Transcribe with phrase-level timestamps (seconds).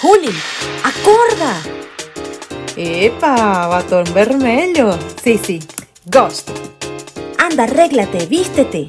[0.00, 0.30] Juli,
[0.84, 1.60] acorda!
[2.76, 4.96] Epa, batón vermelho.
[5.24, 5.60] Sí, sí,
[6.04, 6.50] Ghost.
[7.36, 8.86] Anda, arréglate, vístete.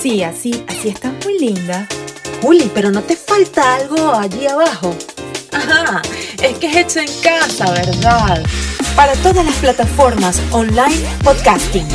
[0.00, 1.86] Sí, así, así estás muy linda.
[2.40, 4.96] Juli, pero no te falta algo allí abajo.
[5.52, 6.00] Ajá,
[6.42, 8.42] es que es hecho en casa, ¿verdad?
[8.96, 11.86] Para todas las plataformas online podcasting.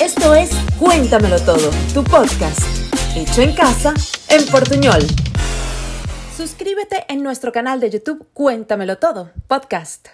[0.00, 2.60] Esto es Cuéntamelo Todo, tu podcast,
[3.16, 3.94] hecho en casa,
[4.28, 5.00] en portuñol.
[6.36, 10.08] Suscríbete en nuestro canal de YouTube Cuéntamelo Todo, podcast.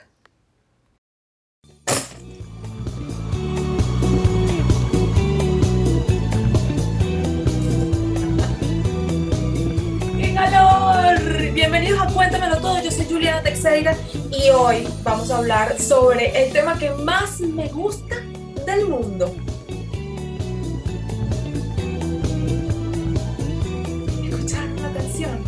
[10.16, 10.81] ¡Qué calor!
[11.54, 13.94] Bienvenidos a Cuéntamelo Todo, yo soy Juliana Teixeira
[14.30, 18.16] y hoy vamos a hablar sobre el tema que más me gusta
[18.64, 19.34] del mundo.
[24.24, 25.44] ¿Escucharon la canción?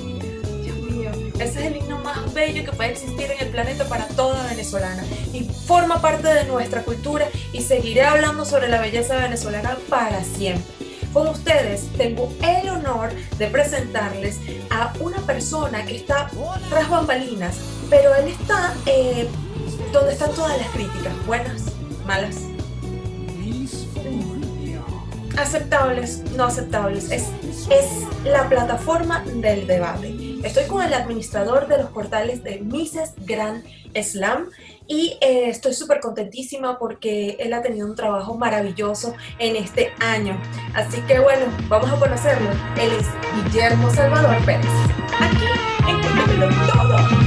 [0.62, 4.06] Dios mío, ese es el himno más bello que puede existir en el planeta para
[4.08, 9.78] toda venezolana y forma parte de nuestra cultura y seguiré hablando sobre la belleza venezolana
[9.88, 10.83] para siempre.
[11.14, 16.28] Con ustedes tengo el honor de presentarles a una persona que está
[16.68, 17.56] tras bambalinas,
[17.88, 19.28] pero él está eh,
[19.92, 21.66] donde están todas las críticas, buenas,
[22.04, 22.34] malas,
[25.38, 27.08] aceptables, no aceptables.
[27.12, 27.28] Es,
[27.70, 30.40] es la plataforma del debate.
[30.42, 34.50] Estoy con el administrador de los portales de Mises Grand Slam
[34.86, 40.40] y eh, estoy súper contentísima porque él ha tenido un trabajo maravilloso en este año.
[40.74, 42.50] Así que bueno, vamos a conocerlo.
[42.78, 43.06] Él es
[43.44, 44.66] Guillermo Salvador Pérez.
[45.20, 45.44] Aquí
[45.88, 47.24] en Cuéntamelo Todo.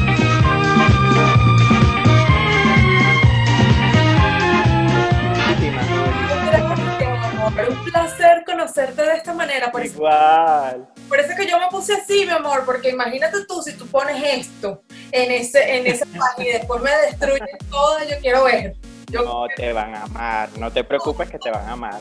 [7.69, 9.71] Un placer conocerte de esta manera.
[9.71, 10.87] Por eso, Igual.
[11.09, 14.21] por eso que yo me puse así, mi amor, porque imagínate tú si tú pones
[14.23, 18.75] esto en, ese, en esa página y después me destruyen todo, yo quiero ver.
[19.09, 20.49] Yo, No te van a amar.
[20.57, 21.99] No te preocupes que te van a amar.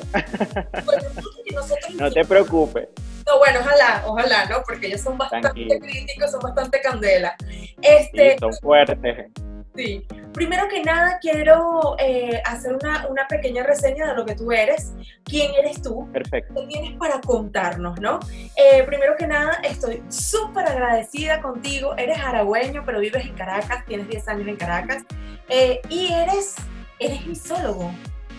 [0.84, 1.02] bueno,
[1.44, 2.88] y nosotros No te preocupes.
[3.26, 4.62] No, bueno, ojalá, ojalá, ¿no?
[4.66, 5.78] Porque ellos son bastante Tranquilo.
[5.80, 7.36] críticos, son bastante candela.
[7.80, 9.26] Este, Sí, son fuertes.
[9.76, 10.06] Sí.
[10.32, 14.92] Primero que nada, quiero eh, hacer una, una pequeña reseña de lo que tú eres.
[15.24, 16.10] ¿Quién eres tú?
[16.12, 16.54] Perfecto.
[16.54, 18.20] ¿Qué tienes para contarnos, no?
[18.56, 21.96] Eh, primero que nada, estoy súper agradecida contigo.
[21.96, 25.04] Eres aragüeño, pero vives en Caracas, tienes 10 años en Caracas.
[25.48, 26.56] Eh, y eres,
[26.98, 27.90] eres misólogo.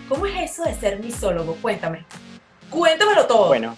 [0.07, 1.55] ¿Cómo es eso de ser misólogo?
[1.61, 2.05] Cuéntame.
[2.69, 3.47] Cuéntamelo todo.
[3.47, 3.75] Bueno.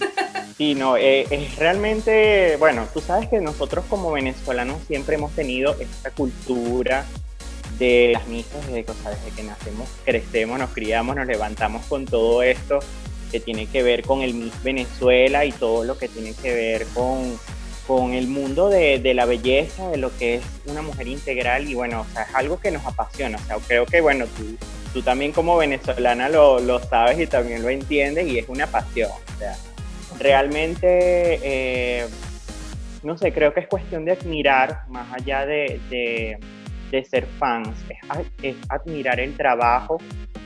[0.56, 5.76] Sí, no, eh, es realmente, bueno, tú sabes que nosotros como venezolanos siempre hemos tenido
[5.78, 7.04] esta cultura
[7.78, 12.42] de las misas desde, que- desde que nacemos, crecemos, nos criamos, nos levantamos con todo
[12.42, 12.78] esto
[13.30, 16.86] que tiene que ver con el Miss Venezuela y todo lo que tiene que ver
[16.94, 17.38] con,
[17.86, 22.06] con el mundo de, la belleza, de lo que es una mujer integral y bueno,
[22.08, 24.56] o sea, es algo que nos apasiona, o sea, creo que bueno, tú,
[24.94, 29.10] tú también como venezolana lo, lo sabes y también lo entiendes y es una pasión,
[30.18, 32.06] realmente, eh,
[33.02, 36.38] no sé, creo que es cuestión de admirar, más allá de, de-
[37.10, 39.98] ser fans, es, es admirar el trabajo,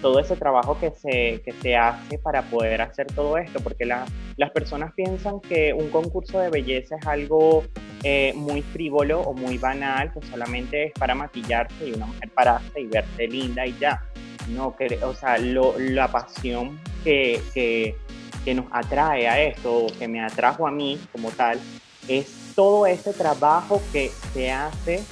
[0.02, 4.04] todo ese trabajo que se, que se hace para poder hacer todo esto, porque la-
[4.36, 7.62] las personas piensan que un concurso de belleza es algo
[8.02, 12.80] eh, muy frívolo o muy banal, que solamente es para maquillarse y una mujer pararse
[12.80, 14.02] y verse linda y ya.
[14.48, 17.40] No, que, o sea, lo- la pasión que,
[18.44, 21.60] que nos atrae a esto, o que me atrajo a mí como tal,
[22.08, 25.02] es todo ese trabajo que se hace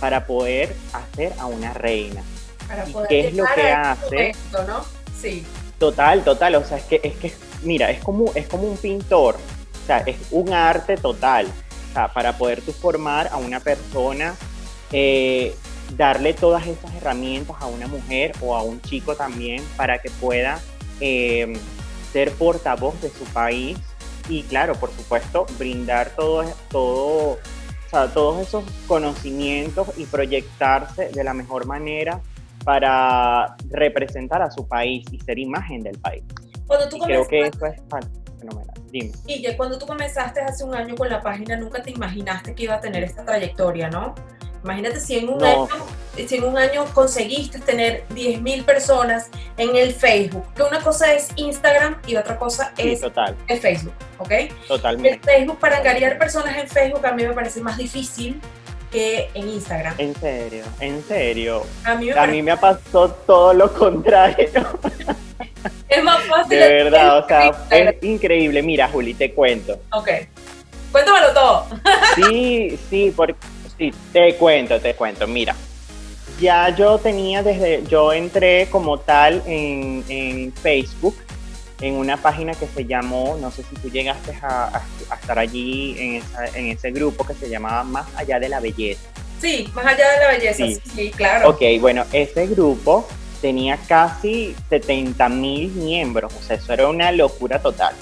[0.00, 2.22] para poder hacer a una reina.
[2.68, 4.16] Para ¿Y poder qué es lo que hace?
[4.16, 4.84] momento, ¿no?
[5.20, 5.44] Sí.
[5.78, 9.36] Total, total, o sea, es que, es que, mira, es como, es como un pintor,
[9.82, 11.46] o sea, es un arte total,
[11.90, 14.34] o sea, para poder tú formar a una persona,
[14.92, 15.54] eh,
[15.96, 20.60] darle todas esas herramientas a una mujer o a un chico también para que pueda
[21.00, 21.52] eh,
[22.14, 23.76] ser portavoz de su país
[24.28, 27.38] y claro, por supuesto, brindar todo, todo, o
[27.90, 32.20] sea, todos esos conocimientos y proyectarse de la mejor manera
[32.64, 36.22] para representar a su país y ser imagen del país.
[36.68, 37.82] Cuando tú Y creo que eso es
[38.38, 38.74] fenomenal.
[38.92, 39.10] Dime.
[39.26, 42.74] Guille, cuando tú comenzaste hace un año con la página, nunca te imaginaste que iba
[42.76, 44.14] a tener esta trayectoria, ¿no?
[44.62, 45.64] Imagínate si en un, No.
[45.64, 45.68] año,
[46.16, 51.28] si en un año conseguiste tener 10.000 personas en el Facebook, que una cosa es
[51.36, 54.30] Instagram y otra cosa Sí, es total, el Facebook, ¿ok?
[54.30, 55.20] El totalmente.
[55.24, 58.40] Facebook, para engañar personas en Facebook a mí me parece más difícil
[58.90, 59.94] que en Instagram.
[59.98, 61.62] En serio, en serio.
[61.84, 64.48] A mí me, A mí me pasó todo lo contrario.
[65.88, 66.58] es más fácil.
[66.58, 67.88] De verdad, o sea, Instagram.
[67.88, 68.62] es increíble.
[68.62, 69.80] Mira, Juli, te cuento.
[69.92, 70.08] Ok.
[70.92, 71.66] Cuéntamelo todo.
[72.14, 73.34] Sí, sí, porque
[73.76, 75.26] sí, te cuento, te cuento.
[75.26, 75.56] Mira,
[76.40, 81.16] ya yo tenía desde, yo entré como tal en, en Facebook,
[81.80, 85.38] en una página que se llamó, no sé si tú llegaste a, a- a estar
[85.38, 89.00] allí en, esa- en ese grupo que se llamaba Más Allá de la Belleza.
[89.40, 90.54] Sí, más allá de la belleza.
[90.64, 90.74] Sí.
[90.84, 91.50] Sí, sí, claro.
[91.50, 93.06] Ok, bueno, ese grupo
[93.42, 97.94] tenía casi 70 mil miembros, o sea, eso era una locura total.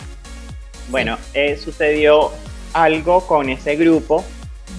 [0.89, 2.31] Bueno, eh, sucedió
[2.75, 4.25] algo con ese grupo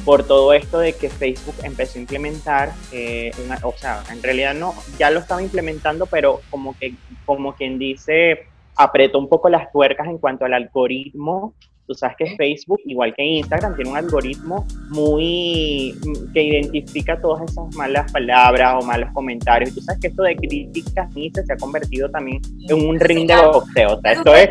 [0.06, 4.54] por todo esto de que Facebook empezó a implementar, eh, una- o sea, en realidad
[4.54, 6.94] no, ya lo estaba implementando, pero como que,
[7.26, 8.40] como quien dice,
[8.76, 11.54] apretó un poco las tuercas en cuanto al algoritmo.
[11.86, 15.94] Tú sabes que Facebook, igual que Instagram, tiene un algoritmo muy
[16.34, 19.72] que identifica todas esas malas palabras o malos comentarios.
[19.72, 23.28] Y tú sabes que esto de críticas ni se ha convertido también en un ring
[23.28, 23.98] de boxeo.
[23.98, 24.50] O sea, esto es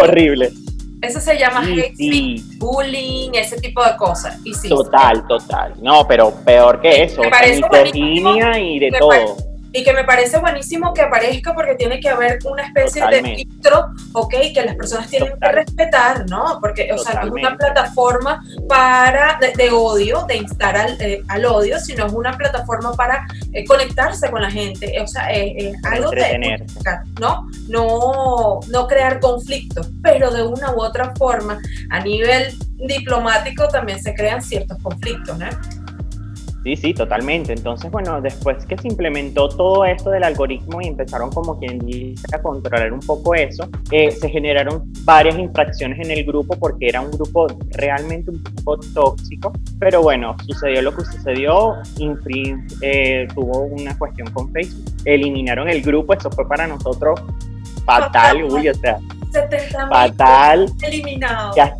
[0.00, 0.50] horrible.
[1.02, 4.38] Eso se llama Sí, hate speech, sí, bullying, ese tipo de cosas.
[4.44, 5.74] Y sí, total, total.
[5.80, 7.22] No, pero peor que eso.
[7.22, 7.60] Me parece
[8.58, 9.49] y de todo.
[9.72, 13.30] Y que me parece buenísimo que aparezca porque tiene que haber una especie Totalmente.
[13.30, 16.58] de filtro, ok, que las personas tienen que respetar, ¿no?
[16.60, 21.22] Porque, o sea, no es una plataforma para, de, de odio, de instar al, eh,
[21.28, 25.80] al odio, sino es una plataforma para eh, conectarse con la gente, o sea, es
[25.80, 26.64] Para algo de.
[27.20, 27.48] ¿no?
[27.68, 34.14] No, no crear conflictos, pero de una u otra forma, a nivel diplomático también se
[34.14, 35.46] crean ciertos conflictos, ¿no?
[36.62, 37.54] Sí, sí, totalmente.
[37.54, 42.26] Entonces, bueno, después que se implementó todo esto del algoritmo y empezaron como quien dice
[42.34, 47.00] a controlar un poco eso, eh, se generaron varias infracciones en el grupo porque era
[47.00, 49.52] un grupo realmente un poco tóxico.
[49.78, 55.80] Pero bueno, sucedió lo que sucedió, Infri eh, tuvo una cuestión con Facebook, eliminaron el
[55.80, 57.20] grupo, eso fue para nosotros
[57.86, 58.98] fatal, uy, o sea,
[59.32, 60.72] 70 mil fatal.
[60.82, 61.56] eliminados.
[61.56, 61.74] Ya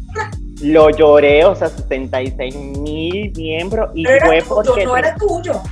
[0.62, 4.84] lo lloré, o sea, 76 mil miembros y Pero era fue tuyo, porque...
[4.84, 5.62] no era tuyo.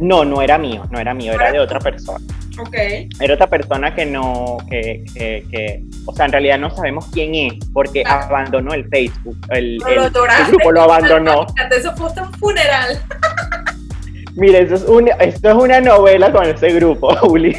[0.00, 2.18] No, no era mío, no era mío, era de otra persona.
[2.58, 2.74] Ok.
[3.20, 7.34] Era otra persona que no, que, que, que- o sea, en realidad no sabemos quién
[7.34, 8.24] es, porque Claro.
[8.26, 11.46] abandonó el Facebook, el, el- el grupo lo abandonó.
[11.70, 12.98] Eso fue un funeral.
[14.36, 17.56] Mire, eso es una, esto es una novela con ese grupo, Juli.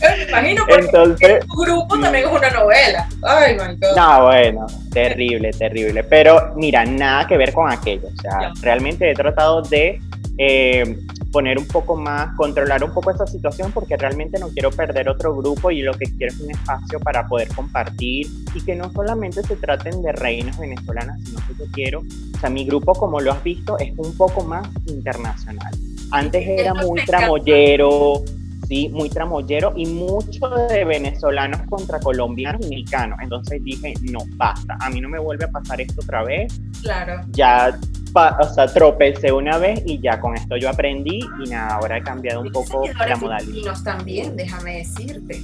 [0.00, 3.08] Me imagino porque Entonces, tu grupo también es una novela.
[3.22, 3.96] Ay, my God.
[3.96, 6.04] no, bueno, terrible, terrible.
[6.04, 8.08] Pero mira, nada que ver con aquello.
[8.16, 10.00] O sea, realmente he tratado de
[10.38, 10.98] eh,
[11.32, 15.36] poner un poco más, controlar un poco esa situación porque realmente no quiero perder otro
[15.36, 19.42] grupo y lo que quiero es un espacio para poder compartir y que no solamente
[19.42, 23.32] se traten de reinas venezolanas, sino que yo quiero, o sea, mi grupo como lo
[23.32, 25.74] has visto es un poco más internacional.
[26.10, 28.22] Antes Es era muy tramoyero,
[28.68, 33.18] sí, muy tramoyero y mucho de venezolanos contra colombianos y mexicanos.
[33.22, 36.60] Entonces dije, no, basta, a mí no me vuelve a pasar esto otra vez.
[36.82, 37.22] Claro.
[37.30, 37.78] Ya,
[38.14, 42.02] o sea, tropecé una vez y ya con esto yo aprendí y nada, ahora he
[42.02, 43.46] cambiado un poco la modalidad.
[43.46, 45.40] filipinos también, déjame decirte.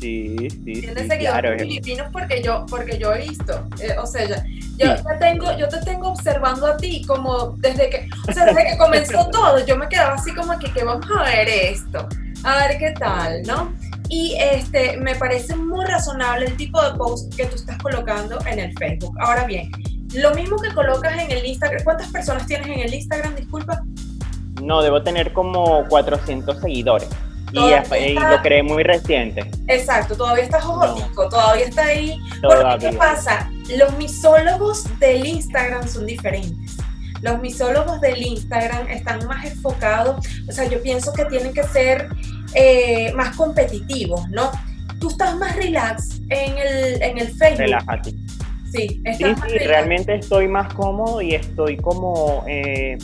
[0.00, 1.08] Sí, sí, sí, Tienes claro.
[1.08, 3.64] seguidores es- filipinos porque yo, porque yo he visto.
[3.80, 4.44] eh, o sea, ya-
[4.78, 5.02] yo, Sí.
[5.08, 8.76] te tengo, yo te tengo observando a ti como desde que, o sea, desde que
[8.78, 12.06] comenzó todo, yo me quedaba así como que, que vamos a ver esto,
[12.44, 13.72] a ver qué tal, ¿no?
[14.08, 18.58] Y este, me parece muy razonable el tipo de post que tú estás colocando en
[18.60, 19.16] el Facebook.
[19.18, 19.70] Ahora bien,
[20.14, 23.34] lo mismo que colocas en el Instagram, ¿cuántas personas tienes en el Instagram?
[23.34, 23.82] Disculpa.
[24.62, 27.08] No, debo tener como 400 seguidores.
[27.52, 29.48] Y, y lo creé muy reciente.
[29.68, 32.18] Exacto, todavía está jojotico, todavía está ahí.
[32.42, 32.90] Porque, Todavía.
[32.90, 33.50] ¿qué pasa?
[33.78, 36.76] Los misólogos del Instagram son diferentes.
[37.22, 42.08] Los misólogos del Instagram están más enfocados, o sea, yo pienso que tienen que ser
[42.54, 44.50] eh, más competitivos, ¿no?
[45.00, 47.58] Tú estás más relax en el, en el Facebook.
[47.58, 48.10] Relájate.
[48.10, 48.20] Sí,
[48.72, 49.66] Sí, estás sí, más relax.
[49.66, 52.98] realmente estoy más cómodo y estoy como, eh,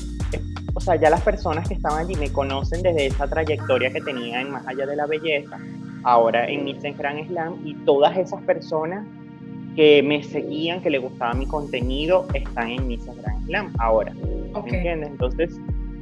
[0.74, 4.40] o sea, ya las personas que estaban allí me conocen desde esa trayectoria que tenía
[4.40, 5.58] en Más Allá de la Belleza,
[6.04, 9.06] ahora en Miss Grand Slam y todas esas personas
[9.76, 14.12] que me seguían, que les gustaba mi contenido, están en Miss Grand Slam ahora,
[14.54, 15.10] Ok, ¿me entiendes?
[15.10, 15.50] Entonces,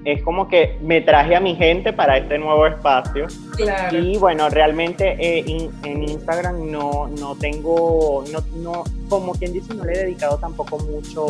[0.04, 3.98] es como que me traje a mi gente para este nuevo espacio claro.
[3.98, 9.74] y bueno, realmente eh, in- en Instagram no, no tengo, no, no, como quien dice,
[9.74, 11.26] no le he dedicado tampoco mucho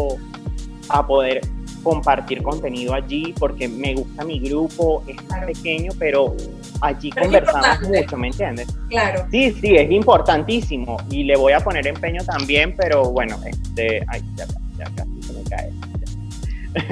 [0.89, 1.41] a poder
[1.83, 5.47] compartir contenido allí porque me gusta mi grupo, es Claro.
[5.47, 6.35] pequeño, pero
[6.81, 8.69] allí Pero conversamos mucho, ¿me entiendes?
[8.89, 9.27] Claro.
[9.31, 14.23] Sí, sí, es importantísimo y le voy a poner empeño también, pero bueno, este, ay,
[14.37, 14.47] ya,
[14.79, 15.71] ya casi se me cae.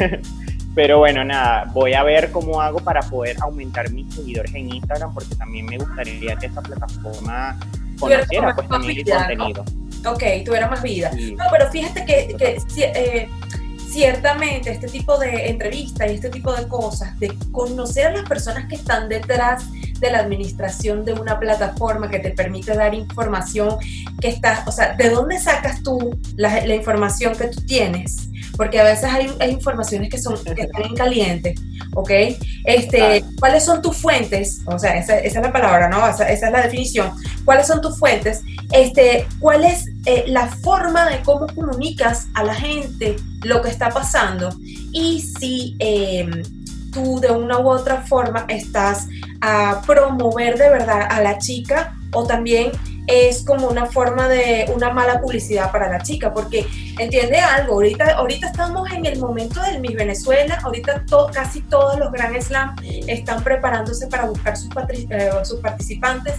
[0.00, 0.18] ya.
[0.74, 5.12] Pero bueno, nada, voy a ver cómo hago para poder aumentar mis seguidores en Instagram,
[5.12, 7.58] porque también me gustaría que esa plataforma
[7.98, 9.64] conociera pues también contenido.
[10.06, 11.10] Ok, tuviera más vida.
[11.36, 12.58] No, pero fíjate que, que
[12.94, 13.28] eh,
[13.90, 18.66] ciertamente este tipo de entrevistas y este tipo de cosas, de conocer a las personas
[18.68, 19.64] que están detrás
[20.00, 23.76] de la administración de una plataforma que te permite dar información
[24.20, 28.28] que está, o sea, ¿de dónde sacas tú la, la información que tú tienes?
[28.56, 31.54] Porque a veces hay, hay informaciones que, son, que están en caliente,
[31.94, 32.10] ¿ok?
[32.64, 34.60] Este, ¿Cuáles son tus fuentes?
[34.66, 36.06] O sea, esa, esa es la palabra, ¿no?
[36.08, 37.12] Esa, esa, es la definición.
[37.44, 38.42] ¿Cuáles son tus fuentes?
[38.72, 43.90] Este, ¿Cuál es eh, la forma de cómo comunicas a la gente lo que está
[43.90, 44.50] pasando?
[44.92, 45.76] Y si...
[45.78, 46.28] Eh,
[46.92, 49.08] tú de una u otra forma estás
[49.40, 52.72] a promover de verdad a la chica o también
[53.08, 56.66] es como una forma de una mala publicidad para la chica, porque
[56.98, 62.12] entiende algo, ahorita, ahorita estamos en el momento del Miss Venezuela, ahorita casi todos los
[62.12, 62.76] Grand Slam
[63.06, 66.34] están preparándose para buscar sus, eh, sus participantes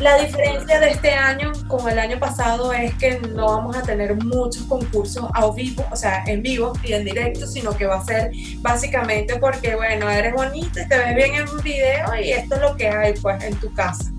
[0.00, 4.14] la diferencia de este año con el año pasado es que no vamos a tener
[4.16, 8.04] muchos concursos a vivo, o sea, en vivo y en directo, sino que va a
[8.04, 12.54] ser básicamente porque, bueno, eres bonita y te ves bien en un video y esto
[12.54, 14.10] es lo que hay pues en tu casa.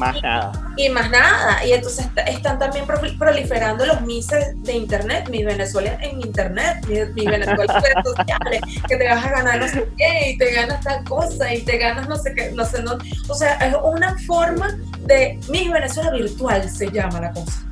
[0.00, 0.52] Más nada.
[0.76, 1.64] Y más nada.
[1.64, 7.64] Y entonces están también proliferando los mises de internet, mi Venezuela en internet, mi, Venezuela
[7.64, 11.04] en redes sociales, que te vas a ganar no sé qué, y te ganas tal
[11.04, 12.98] cosa, y te ganas no sé qué, no sé, no.
[13.28, 17.66] O sea, es una forma de mi Venezuela virtual, se llama la cosa.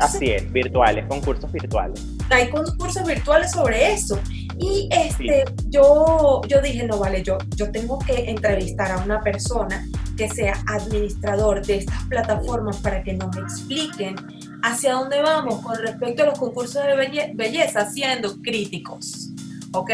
[0.00, 2.00] Así es, virtuales, concursos virtuales.
[2.32, 4.18] Hay concursos virtuales sobre eso.
[4.58, 9.86] Y este, yo, yo dije, no vale, yo, yo tengo que entrevistar a una persona
[10.16, 14.14] que sea administrador de estas plataformas para que nos expliquen
[14.62, 19.30] hacia dónde vamos con respecto a los concursos de belleza, siendo críticos.
[19.74, 19.90] ¿Ok?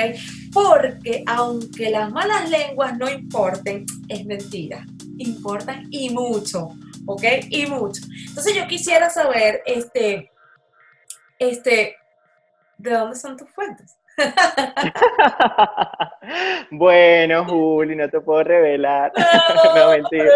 [0.52, 4.84] Porque aunque las malas lenguas no importen, es mentira.
[5.18, 6.70] Importan y mucho.
[7.06, 7.22] ¿Ok?
[7.48, 8.02] Y mucho.
[8.28, 10.30] Entonces yo quisiera saber, este,
[11.38, 11.96] este,
[12.78, 13.98] ¿de dónde son tus fuentes?
[16.70, 19.12] bueno, Juli, no te puedo revelar.
[19.74, 20.30] No, mentira.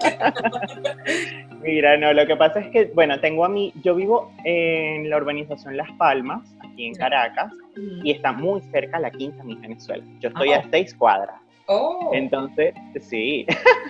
[1.62, 5.16] Mira, no, lo que pasa es que, bueno, tengo a mí, yo vivo en la
[5.16, 10.04] urbanización Las Palmas, aquí en Caracas, y está muy cerca la Quinta, mi Venezuela.
[10.20, 11.40] Yo estoy a seis cuadras.
[11.68, 12.12] Oh.
[12.14, 12.74] Entonces,
[13.08, 13.44] sí,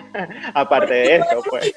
[0.55, 1.73] aparte de eso, pues.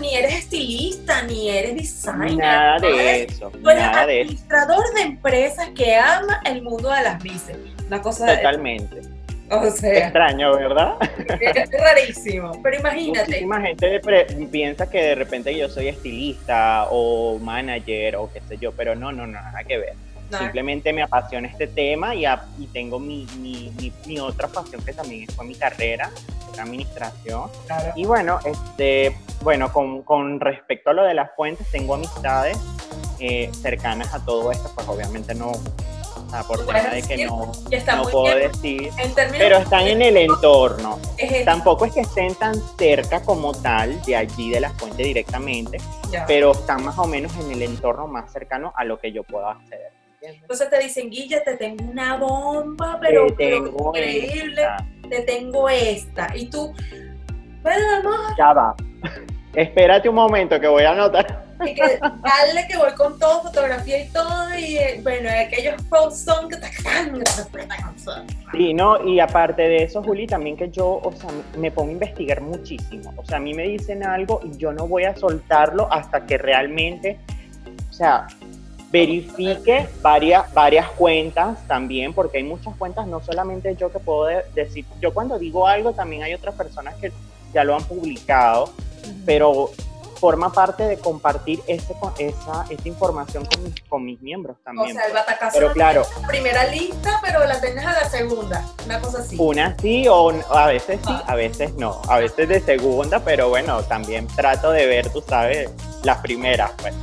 [0.00, 2.36] ni eres estilista, ni eres designer.
[2.36, 3.50] Nada de eso.
[3.50, 7.58] Tú eres administrador de, empresas que ama el mundo de las bices.
[7.86, 9.02] Una cosa Totalmente.
[9.50, 10.04] O sea.
[10.04, 10.94] Extraño, ¿verdad?
[11.40, 12.62] Es rarísimo.
[12.62, 13.26] Pero imagínate.
[13.26, 14.00] Muchísima gente
[14.50, 19.12] piensa que de repente yo soy estilista o manager o qué sé yo, pero no,
[19.12, 19.92] no, no, nada que ver.
[20.38, 22.24] Simplemente me apasiona este tema y,
[22.58, 23.72] y tengo mi, mi,
[24.06, 26.10] mi, otra pasión que también fue mi carrera,
[26.56, 27.50] la administración.
[27.96, 32.58] Y bueno, este, bueno con, con, respecto a lo de las fuentes, tengo amistades
[33.18, 37.52] eh, cercanas a todo esto, pues obviamente no, o sea, por tema de que no,
[37.96, 38.90] no puedo decir,
[39.38, 40.98] pero están en el entorno.
[41.44, 45.78] Tampoco es que estén tan cerca como tal de allí de la fuente directamente,
[46.26, 49.48] pero están más o menos en el entorno más cercano a lo que yo puedo
[49.48, 49.92] acceder.
[50.26, 54.62] Entonces te dicen, Guilla, te tengo una bomba, pero, increíble,
[55.08, 56.28] te tengo esta.
[56.34, 56.72] Y tú,
[57.62, 58.34] bueno, vamos.
[58.38, 58.74] Ya va.
[59.54, 61.44] Espérate un momento que voy a anotar.
[61.64, 66.24] Y que, dale que voy con todo, fotografía y todo, y eh, bueno, aquellos posts
[66.24, 66.68] son que te
[68.52, 71.92] Sí, no, y aparte de eso, Juli, también que yo, o sea, me pongo a
[71.92, 73.14] investigar muchísimo.
[73.16, 76.38] O sea, a mí me dicen algo y yo no voy a soltarlo hasta que
[76.38, 77.18] realmente,
[77.88, 78.26] o sea,
[78.94, 84.84] verifique varias, varias cuentas también, porque hay muchas cuentas, no solamente yo que puedo decir,
[85.00, 87.10] yo cuando digo algo también hay otras personas que
[87.52, 88.70] ya lo han publicado,
[89.26, 89.70] pero
[90.14, 94.96] forma parte de compartir ese, esa, esa información con mis, con mis miembros también.
[94.96, 98.64] O sea, el batacazo pero claro, la primera lista, pero la tenés a la segunda,
[98.84, 99.36] una cosa así.
[99.38, 101.24] Una sí, o a veces sí, ah.
[101.26, 105.70] a veces no, a veces de segunda, pero bueno, también trato de ver, tú sabes,
[106.02, 106.94] las primeras, pues.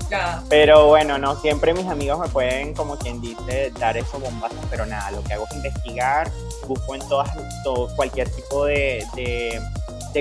[0.50, 4.86] Pero bueno, no siempre mis amigos me pueden, como quien dice, dar esos bombazos, pero
[4.86, 6.30] nada, lo que hago es investigar,
[6.68, 7.30] busco en todas,
[7.64, 9.62] todo, cualquier tipo de de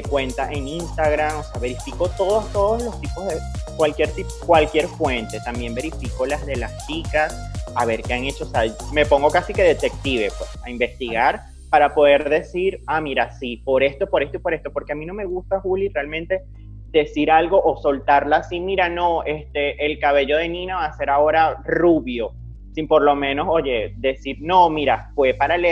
[0.02, 3.36] cuenta en Instagram, o sea, verifico todos, todos los tipos de
[3.76, 4.10] cualquier,
[4.46, 7.34] cualquier fuente, también verifico las de las chicas,
[7.74, 11.42] a ver qué han hecho, o sea, me pongo casi que detective, pues, a investigar
[11.70, 14.96] para poder decir, ah, mira, sí, por esto, por esto y por esto, porque a
[14.96, 16.42] mí no me gusta, Juli, realmente
[16.90, 21.10] decir algo o soltarla así, mira, no, este, el cabello de Nina va a ser
[21.10, 22.32] ahora rubio.
[22.74, 25.64] sin por lo menos, oye, decir, no, mira, fue para el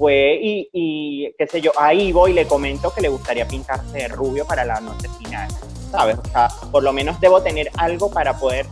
[0.00, 3.98] fue y, y, qué sé yo, ahí voy y le comento que le gustaría pintarse
[3.98, 5.46] de rubio para la noche final,
[5.92, 6.16] ¿sabes?
[6.16, 8.64] O sea, por lo menos debo tener algo para poder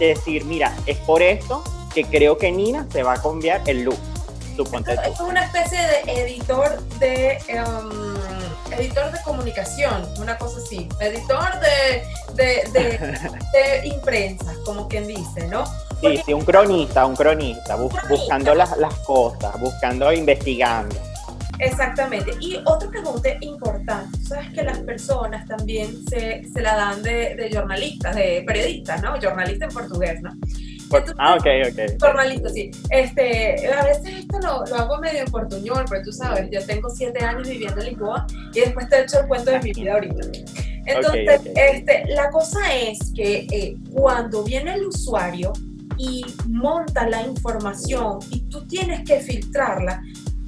[0.00, 1.62] decir, mira, es por esto
[1.94, 3.96] que creo que Nina se va a cambiar el look.
[4.56, 11.60] Suponte es una especie de editor de um, editor de comunicación, una cosa así, editor
[11.60, 12.02] de,
[12.34, 12.98] de,
[13.52, 15.64] de, imprensa, como quien dice, ¿no?
[16.00, 17.76] Sí, sí, un cronista, un cronista,
[18.08, 20.96] buscando las, las cosas, buscando, investigando.
[21.58, 22.32] Exactamente.
[22.40, 27.50] Y otra pregunta importante, sabes que las personas también se, se la dan de, de,
[27.54, 29.14] jornalistas, de periodistas, ¿no?
[29.20, 30.30] Jornalista en portugués, ¿no?
[31.18, 32.00] ah, ok, ok.
[32.00, 32.70] Jornalista, sí.
[32.90, 36.90] Este, a veces esto lo, lo, hago medio en portuñol, pero tú sabes, yo tengo
[36.90, 39.94] siete años viviendo en Lisboa y después te he hecho el cuento de mi vida
[39.94, 40.26] ahorita.
[40.86, 45.52] Entonces, Este, la cosa es que eh, cuando viene el usuario
[45.98, 50.02] y monta la información y tú tienes que filtrarla,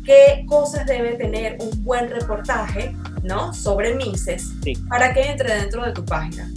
[0.04, 3.52] qué cosas debe tener un buen reportaje, ¿no?
[3.52, 4.52] Sobre Mises
[4.88, 6.50] para que entre dentro de tu página.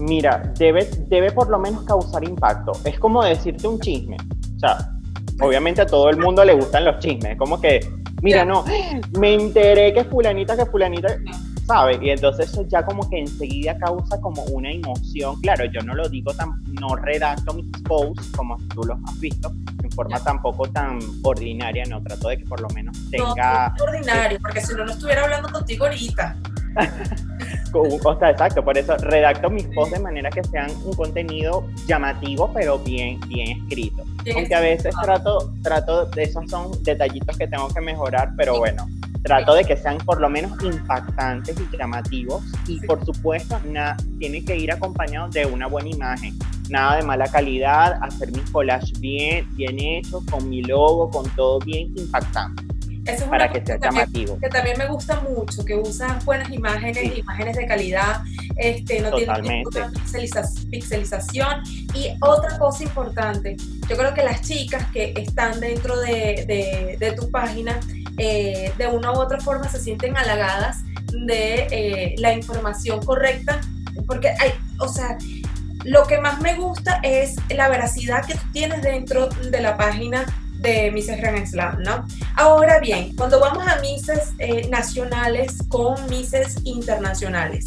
[0.00, 2.72] Mira, debe, debe por lo menos causar impacto.
[2.84, 4.16] Es como decirte un chisme.
[4.56, 4.90] O sea,
[5.40, 7.36] obviamente a todo el mundo le gustan los chismes.
[7.36, 7.80] Como que,
[8.22, 8.64] mira, no,
[9.18, 11.16] me enteré que fulanita, que fulanita,
[11.66, 11.98] ¿sabes?
[12.02, 15.40] Y entonces eso ya como que enseguida causa como una emoción.
[15.40, 19.52] Claro, yo no lo digo tan, no redacto mis posts como tú los has visto,
[19.82, 23.74] en forma tampoco tan ordinaria, no, trato de que por lo menos tenga...
[23.78, 26.36] No, ordinario, porque si no, no estuviera hablando contigo ahorita.
[27.72, 32.50] o sea, exacto, por eso redacto mis posts de manera que sean un contenido llamativo,
[32.52, 34.04] pero bien, bien escrito.
[34.34, 38.86] Aunque a veces trato, trato, de esos son detallitos que tengo que mejorar, pero bueno,
[39.24, 44.44] trato de que sean por lo menos impactantes y llamativos y por supuesto nada, tiene
[44.44, 46.38] que ir acompañado de una buena imagen,
[46.68, 51.58] nada de mala calidad, hacer mis collages bien, bien hechos, con mi logo, con todo
[51.60, 52.64] bien impactante.
[53.06, 54.38] Eso es para que sea llamativo.
[54.40, 58.22] Que también me gusta mucho, que usas buenas imágenes, imágenes de calidad,
[58.56, 59.90] este, no tiene ninguna
[60.70, 61.62] pixelización.
[61.94, 63.56] Y otra cosa importante,
[63.88, 67.78] yo creo que las chicas que están dentro de, de tu página
[68.18, 70.78] eh, de una u otra forma se sienten halagadas
[71.12, 73.60] de eh, la información correcta,
[74.06, 75.18] porque hay, o sea,
[75.84, 80.24] lo que más me gusta es la veracidad que tú tienes dentro de la página
[80.60, 82.06] de Mises Grand Slam, ¿no?
[82.36, 87.66] Ahora bien, cuando vamos a Mises eh, nacionales con Mises internacionales,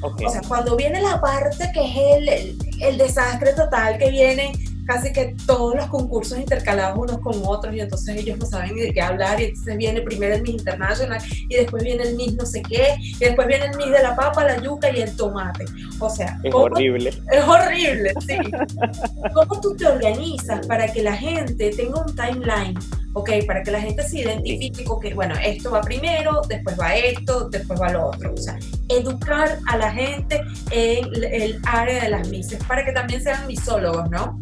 [0.00, 4.52] o sea, cuando viene la parte que es el, el, el desastre total, que viene
[4.86, 8.92] casi que todos los concursos intercalados unos con otros y entonces ellos no saben de
[8.92, 12.46] qué hablar y entonces viene primero el Miss International y después viene el Miss no
[12.46, 15.64] sé qué y después viene el Miss de la papa, la yuca y el tomate.
[15.98, 17.10] O sea, es horrible.
[17.30, 18.36] Es horrible, sí.
[19.34, 22.78] ¿Cómo tú te organizas para que la gente tenga un timeline?
[23.14, 26.94] Ok, para que la gente se identifique con que, bueno, esto va primero, después va
[26.96, 28.32] esto, después va lo otro.
[28.32, 30.40] O sea, educar a la gente
[30.70, 34.38] en el área de las mises para que también sean misólogos, ¿no?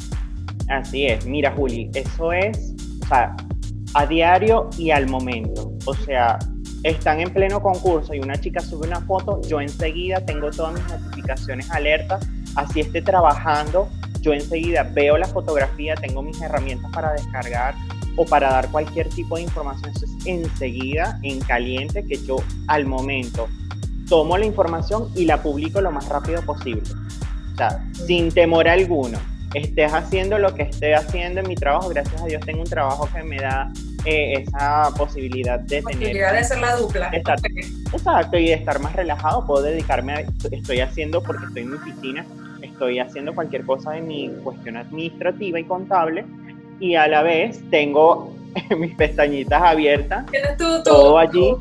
[0.70, 3.37] Así es, mira Juli, eso es o sea,
[3.94, 5.72] a diario y al momento.
[5.85, 6.38] O sea,
[6.85, 10.88] están en pleno concurso y una chica sube una foto, yo enseguida tengo todas mis
[10.88, 13.88] notificaciones alertas, así esté trabajando,
[14.20, 17.74] yo enseguida veo la fotografía, tengo mis herramientas para descargar
[18.16, 19.90] o para dar cualquier tipo de información.
[19.90, 22.37] Eso es enseguida, en caliente, que yo
[22.68, 23.48] al momento
[24.09, 26.83] tomo la información y la publico lo más rápido posible.
[27.54, 29.18] O sea, sin temor alguno
[29.54, 33.08] estés haciendo lo que esté haciendo en mi trabajo, gracias a Dios tengo un trabajo
[33.12, 33.72] que me da
[34.04, 36.42] eh, esa posibilidad de posibilidad tener...
[36.42, 37.10] de ser la dupla.
[37.12, 40.24] Exacto, y de estar más relajado, puedo dedicarme a...
[40.50, 42.26] Estoy haciendo, porque estoy en mi oficina,
[42.62, 46.24] estoy haciendo cualquier cosa de mi cuestión administrativa y contable,
[46.78, 48.34] y a la vez tengo
[48.76, 51.56] mis pestañitas abiertas, ¿Tienes todo allí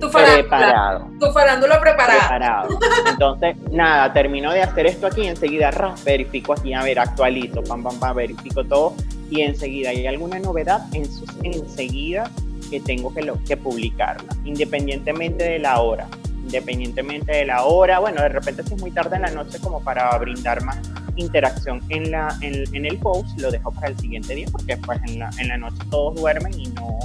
[0.00, 1.10] tu farándula, preparado.
[1.20, 2.20] Tu farándula preparada.
[2.20, 2.68] Preparado.
[3.08, 5.70] Entonces, nada, termino de hacer esto aquí y enseguida
[6.04, 8.94] verifico aquí, a ver, actualizo, pam, pam, pam, verifico todo
[9.30, 11.04] y enseguida hay alguna novedad, en
[11.44, 12.30] enseguida
[12.68, 16.08] que tengo que, lo, que publicarla, independientemente de la hora.
[16.42, 19.80] Independientemente de la hora, bueno, de repente si es muy tarde en la noche como
[19.84, 20.78] para brindar más
[21.14, 25.00] interacción en, la, en, en el post, lo dejo para el siguiente día porque pues
[25.06, 26.98] en la, en la noche todos duermen y no,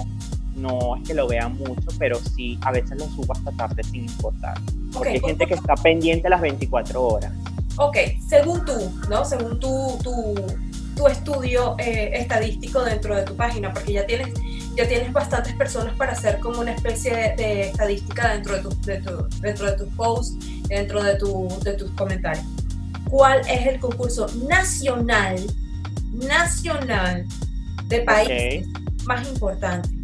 [0.56, 4.06] no es que lo vean mucho, pero sí a veces lo subo hasta tarde sin
[4.06, 4.58] importar.
[4.94, 7.32] Porque hay gente que está pendiente las 24 horas.
[7.78, 8.74] Ok, según tú,
[9.10, 9.26] ¿no?
[9.26, 10.36] Según tu, tu,
[10.96, 14.30] tu estudio eh, estadístico dentro de tu página, porque ya tienes,
[14.76, 19.02] ya tienes bastantes personas para hacer como una especie de, estadística dentro de, tu, de
[19.02, 20.38] tu, dentro de tus posts,
[20.70, 22.46] dentro de, tu, de tus comentarios.
[23.10, 25.36] ¿Cuál es el concurso nacional
[26.14, 27.26] nacional
[27.88, 28.68] de países
[29.06, 29.95] más importante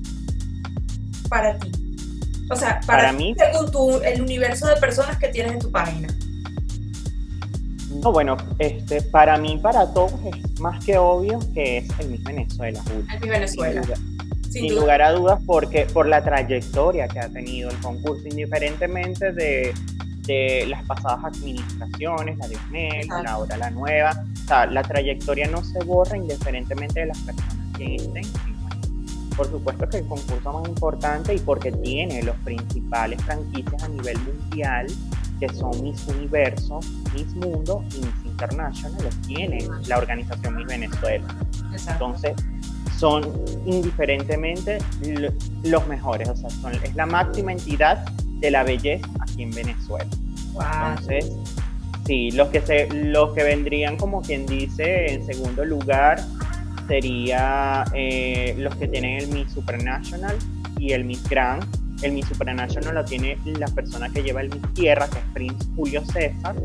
[1.32, 1.72] para ti?
[2.52, 6.10] O sea, para, mí, según tu, el universo de personas que tienes en tu página.
[8.04, 12.24] No, bueno, este, para mí, para todos es más que obvio que es el Miss
[12.24, 12.84] Venezuela.
[12.90, 13.82] El Miss Venezuela.
[14.50, 19.74] Sin, lugar a dudas, porque por la trayectoria que ha tenido el concurso, indiferentemente de,
[20.24, 25.48] de las pasadas administraciones, la de Osmel, la ahora la nueva, o sea, la trayectoria
[25.48, 28.51] no se borra indiferentemente de las personas que estén.
[29.42, 34.16] Por supuesto que el concurso más importante y porque tiene los principales franquicias a nivel
[34.20, 34.86] mundial
[35.40, 36.80] que son Miss Universo,
[37.16, 41.26] Miss Mundo y Miss International, los tiene la organización Miss Venezuela.
[41.88, 42.34] Entonces,
[43.00, 43.24] son
[43.66, 44.78] indiferentemente
[45.64, 48.06] los mejores, o sea, son, es la máxima entidad
[48.42, 50.06] de la belleza aquí en Venezuela.
[50.54, 51.32] Entonces,
[52.06, 56.24] sí, los que, se, los que vendrían, como quien dice, en segundo lugar,
[56.88, 60.38] sería eh, los que tienen el Miss Supranational
[60.78, 61.64] y el Miss Grand,
[62.02, 65.66] el Miss Supranational lo tiene la persona que lleva el Miss Tierra, que es Prince
[65.76, 66.56] Julio César.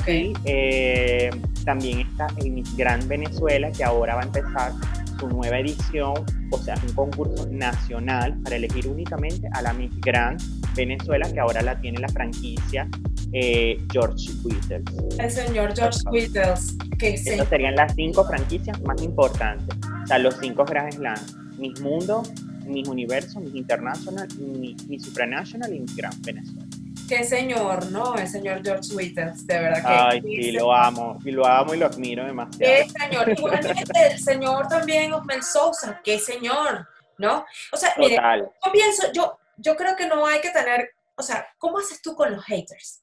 [0.00, 0.32] Okay.
[0.44, 1.30] Eh,
[1.64, 4.72] también está el Miss Gran Venezuela, que ahora va a empezar
[5.18, 6.14] su nueva edición,
[6.50, 10.36] o sea, un concurso nacional para elegir únicamente a la Miss Gran
[10.74, 12.88] Venezuela, que ahora la tiene la franquicia
[13.32, 14.84] eh, George Whittles.
[15.18, 16.76] El señor George Whittles.
[16.98, 19.76] Que Estas serían las cinco franquicias más importantes.
[20.04, 21.18] O sea, los cinco Grand Slam.
[21.58, 22.22] Miss Mundo,
[22.66, 26.66] mis Universo, mis International, mi, Supranational y mi Gran Venezuela.
[27.08, 28.14] Qué señor, ¿no?
[28.16, 30.16] El señor George Withers, de verdad que.
[30.16, 32.72] Ay, sí, lo amo, y lo amo y lo admiro demasiado.
[32.72, 33.28] Qué señor.
[33.28, 33.82] Igualmente,
[34.12, 37.44] el señor también Osmel Sousa, qué señor, ¿no?
[37.72, 41.46] O sea, mire, yo pienso, yo, yo creo que no hay que tener, o sea,
[41.58, 43.02] ¿cómo haces tú con los haters?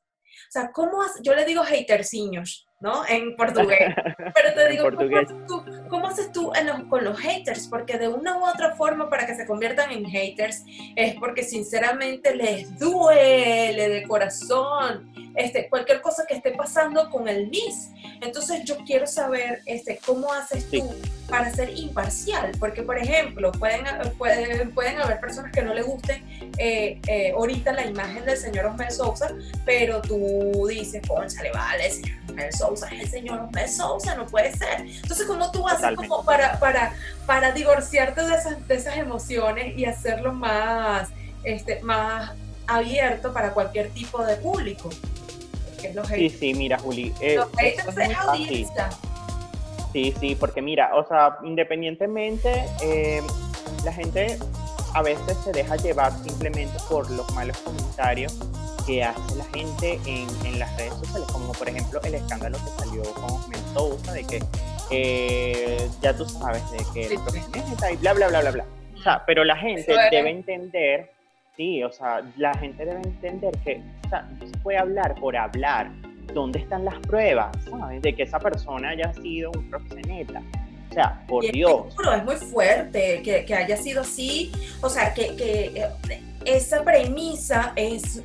[0.50, 3.06] O sea, ¿cómo haces, yo le digo haterciños, ¿no?
[3.08, 3.80] En portugués.
[4.36, 4.90] Pero te digo,
[5.90, 6.52] ¿cómo haces tú,
[6.90, 7.68] con los haters?
[7.68, 10.64] Porque de una u otra forma, para que se conviertan en haters,
[10.96, 17.48] es porque sinceramente les duele de corazón este, cualquier cosa que esté pasando con el
[17.48, 17.92] Miss.
[18.22, 20.90] Entonces yo quiero saber este, cómo haces tú
[21.32, 23.86] para ser imparcial, porque por ejemplo, pueden,
[24.18, 26.22] pueden, pueden haber personas que no le gusten
[26.58, 29.34] eh, eh, ahorita la imagen del señor Osmel Sousa,
[29.66, 31.02] pero tú dices,
[31.42, 34.82] le vale, el señor Osmel Sousa es el señor Osmel Sousa, no puede ser.
[34.82, 36.94] Entonces, ¿cómo tú haces como para, para,
[37.26, 41.08] para divorciarte de esas, de esas emociones y hacerlo más,
[41.46, 42.32] este, más
[42.68, 44.90] abierto para cualquier tipo de público?
[46.08, 47.14] sí, sí, mira, Juli.
[47.22, 47.40] Eh,
[49.92, 53.22] Sí, sí, porque mira, o sea, independientemente, eh,
[53.84, 54.38] la gente
[54.94, 58.38] a veces se deja llevar simplemente por los malos comentarios
[58.86, 62.84] que hace la gente en, en las redes sociales, como por ejemplo el escándalo que
[62.84, 64.44] salió con Mendoza, de que
[64.90, 68.66] eh, ya tú sabes, de que sí, y bla, bla, bla, bla, bla.
[68.98, 71.10] O sea, pero la gente debe entender
[71.58, 75.92] Sí, o sea, la gente debe entender que o sea, se puede hablar por hablar.
[76.34, 77.56] ¿Dónde están las pruebas?
[77.70, 78.02] ¿sabes?
[78.02, 80.42] De que esa persona haya sido un proxeneta.
[80.90, 81.86] O sea, por Dios.
[81.88, 84.52] Es, es muy fuerte que, que, haya sido así.
[84.82, 88.22] O sea, que, que eh, esa premisa es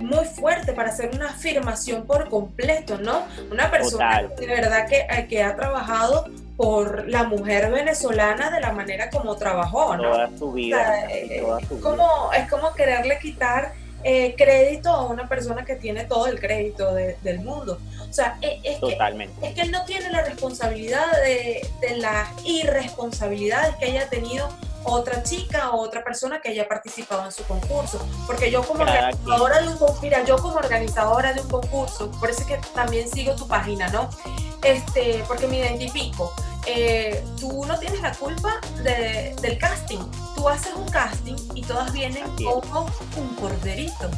[0.00, 3.24] muy fuerte para hacer una afirmación por completo, ¿no?
[3.50, 6.24] Una persona de verdad que, eh, que ha trabajado
[6.56, 10.10] por la mujer venezolana de la manera como trabajó, ¿no?
[10.10, 11.10] Toda su vida.
[11.10, 11.42] Eh,
[11.82, 13.72] como, es como quererle quitar
[14.04, 17.78] eh, crédito a una persona que tiene todo el crédito del mundo.
[18.08, 19.40] O sea, e, es, Totalmente.
[19.40, 24.48] Que, es que él no tiene la responsabilidad de, de las irresponsabilidades que haya tenido
[24.84, 28.04] otra chica o otra persona que haya participado en su concurso.
[28.26, 32.40] Porque yo como organizadora de un mira, yo como organizadora de un concurso, por eso
[32.42, 34.08] es que también sigo tu página, ¿no?
[34.62, 36.34] Este, porque me identifico.
[36.66, 39.98] Eh, tú no tienes la culpa del casting.
[40.36, 44.10] Tú haces un casting y todas vienen como un corderito.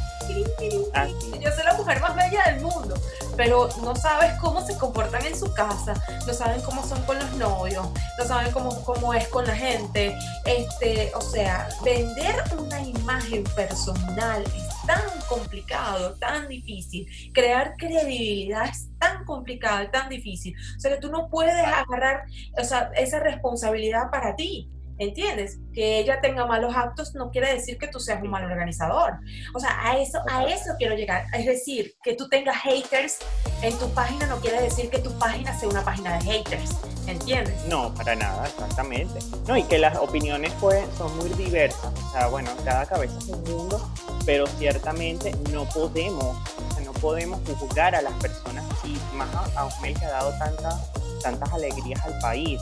[1.39, 2.95] Yo soy la mujer más bella del mundo,
[3.35, 5.93] pero no sabes cómo se comportan en su casa,
[6.25, 10.15] no saben cómo son con los novios, no saben cómo, cómo es con la gente.
[10.45, 17.07] Este, o sea, vender una imagen personal es tan complicado, tan difícil.
[17.33, 20.55] Crear credibilidad es tan complicado, tan difícil.
[20.77, 24.69] O sea, que tú no puedes agarrar esa responsabilidad para ti.
[24.99, 25.57] ¿Entiendes?
[25.73, 29.13] Que ella tenga malos actos no quiere decir que tú seas un mal organizador.
[29.53, 31.25] O sea, a eso, a eso quiero llegar.
[31.33, 33.17] Es decir, que tú tengas haters
[33.61, 36.71] en tu página no quiere decir que tu página sea una página de haters.
[37.07, 37.65] ¿Entiendes?
[37.67, 39.19] No, para nada, exactamente.
[39.47, 41.91] No, y que las opiniones pues, son muy diversas.
[42.07, 43.91] O sea, bueno, cada cabeza es un mundo,
[44.25, 49.63] pero ciertamente no podemos, o sea, no podemos juzgar a las personas y más a,
[49.63, 50.79] a que ha dado tanta
[51.23, 52.61] tantas alegrías al país.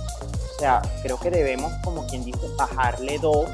[0.62, 3.50] Sea, creo que debemos, como quien dice, bajarle dos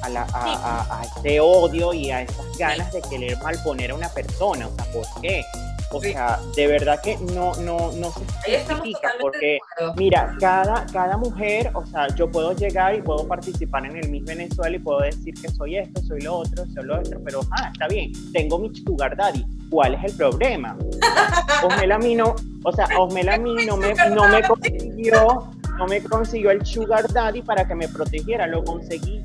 [0.00, 4.08] a, la, a, a, este odio y a esas ganas de querer malponer a una
[4.08, 4.66] persona.
[4.66, 5.44] O sea, ¿por qué?
[5.92, 8.24] O sea, de verdad que no, no, no se
[8.64, 9.58] justifica porque,
[9.96, 14.24] mira, cada, cada mujer, o sea, yo puedo llegar y puedo participar en el Miss
[14.24, 17.70] Venezuela y puedo decir que soy esto, soy lo otro, soy lo otro, pero, ah,
[17.70, 19.44] está bien, tengo mi sugar daddy.
[19.70, 20.76] ¿Cuál es el problema?
[21.64, 27.12] Osmela no, o sea, Osmela no me, no me consiguió, no me consiguió el sugar
[27.12, 29.22] daddy para que me protegiera, lo conseguí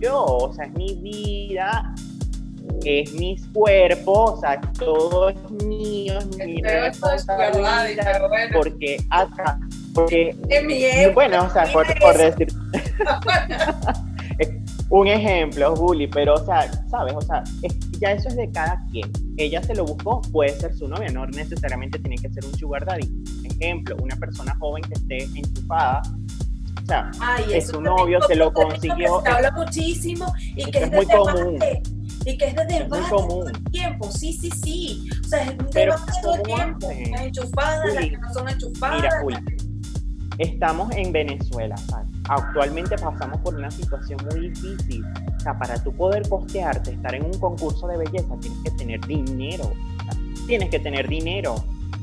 [0.00, 1.94] yo, o sea, es mi vida,
[2.84, 7.86] es mi cuerpo, o sea, todo es mío, es mi responsabilidad,
[8.52, 9.58] porque acá,
[9.94, 10.36] porque,
[11.14, 12.48] bueno, o sea, por, decir,
[15.00, 17.14] un ejemplo, Bully, pero, o sea, ¿sabes?
[17.14, 17.42] O sea,
[17.98, 19.10] ya eso es de cada quien.
[19.36, 22.84] Ella se lo buscó, puede ser su novia, no necesariamente tiene que ser un sugar
[22.84, 23.10] daddy.
[23.44, 26.02] Ejemplo, una persona joven que esté enchufada
[26.84, 27.10] o sea,
[27.50, 29.22] es su novio, se lo consiguió.
[29.22, 31.58] Se habla muchísimo y que es, muy común
[32.26, 34.10] y que es de debate todo el tiempo.
[34.10, 35.08] Sí, sí, sí.
[35.24, 36.92] O sea, es un debate todo el tiempo.
[37.10, 38.96] Las enchufadas, las que no son enchufadas.
[38.96, 39.36] Mira, Juli,
[40.38, 41.76] estamos en Venezuela.
[42.28, 45.04] Actualmente pasamos por una situación muy difícil.
[45.36, 49.00] O sea, para tú poder postearte, estar en un concurso de belleza, tienes que tener
[49.06, 49.72] dinero.
[50.46, 51.54] tienes que tener dinero,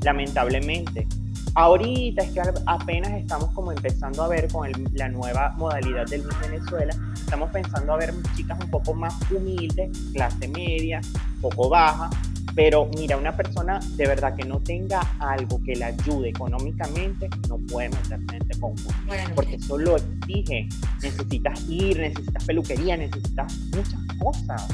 [0.04, 1.08] lamentablemente.
[1.54, 6.40] Ahorita es que apenas estamos como empezando a ver con la nueva modalidad del Miss
[6.40, 11.02] Venezuela, estamos pensando a ver chicas un poco más humildes, clase media,
[11.42, 12.10] poco baja,
[12.56, 17.58] pero mira, una persona de verdad que no tenga algo que la ayude económicamente, no
[17.58, 18.94] puede meterse en este concurso.
[19.36, 20.68] porque eso lo exige.
[21.02, 24.68] Necesitas ir, necesitas peluquería, necesitas muchas cosas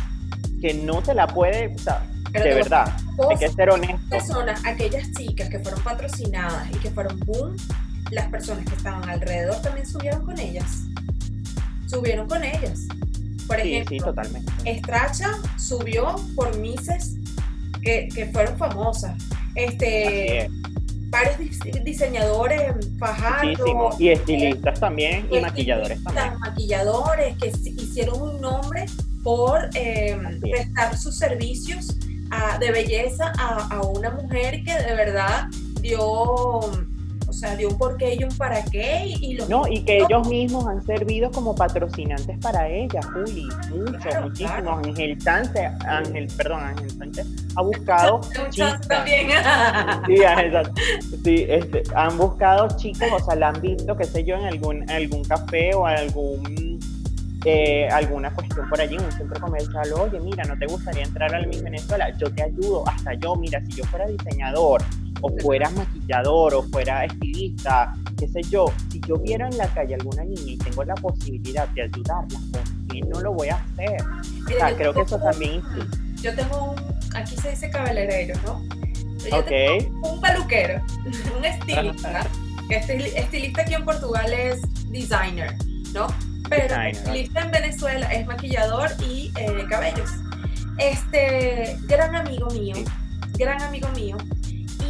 [0.61, 2.97] que no te la puede, o sea, de verdad,
[3.29, 4.09] hay que ser honesto.
[4.09, 7.55] Personas, aquellas chicas que fueron patrocinadas y que fueron boom,
[8.11, 10.83] las personas que estaban alrededor también subieron con ellas.
[11.87, 12.87] Subieron con ellas.
[13.47, 14.51] Por ejemplo, sí, totalmente.
[14.65, 17.15] Estracha subió por Mises
[17.87, 19.15] que, que fueron famosas.
[19.55, 20.49] Este,
[21.09, 21.37] varios
[21.83, 22.61] diseñadores,
[22.99, 23.95] Fajardo.
[23.97, 26.39] Y estilistas también, y, maquilladores también.
[26.39, 28.85] Maquilladores que hicieron un nombre
[29.23, 31.97] por eh, prestar sus servicios
[32.59, 35.47] de belleza a, a, una mujer que de verdad
[35.79, 36.59] dio,
[37.37, 39.15] sea, dio un porqué y un para qué.
[39.19, 44.21] Y, los no, y que ellos mismos han servido como patrocinantes para ella, Juli, mucho,
[44.21, 44.71] muchísimo.
[44.71, 48.87] Ángel Sánchez, Ángel, perdón, Ángel Sánchez ha buscado chicas.
[48.87, 49.29] También.
[50.07, 50.17] sí,
[51.23, 54.89] sí este, han buscado chicos, o sea, la han visto, qué sé yo, en algún,
[54.89, 56.66] algún café o algún
[57.49, 61.33] eh, alguna cuestión por allí en un centro comercial, oye, mira, ¿no te gustaría entrar
[61.33, 62.09] al Miss Venezuela?
[62.17, 64.83] Yo te ayudo, hasta yo, mira, si yo fuera diseñador,
[65.21, 69.95] o fuera maquillador, o fuera estilista, qué sé yo, si yo viera en la calle
[69.95, 74.01] alguna niña y tengo la posibilidad de ayudarla, ¿por qué no lo voy a hacer?
[74.01, 75.61] o sea, creo que eso también
[76.21, 78.61] Yo tengo un, aquí se dice cabelerero, ¿no?
[79.29, 79.37] Yo
[80.03, 80.81] un peluquero,
[81.37, 82.27] un estilista,
[82.67, 85.55] que estilista aquí en Portugal es designer,
[85.93, 86.07] ¿no?
[86.49, 90.09] pero estilista en Venezuela es maquillador y eh, cabellos.
[90.77, 92.75] Este gran amigo mío,
[93.37, 94.17] gran amigo mío,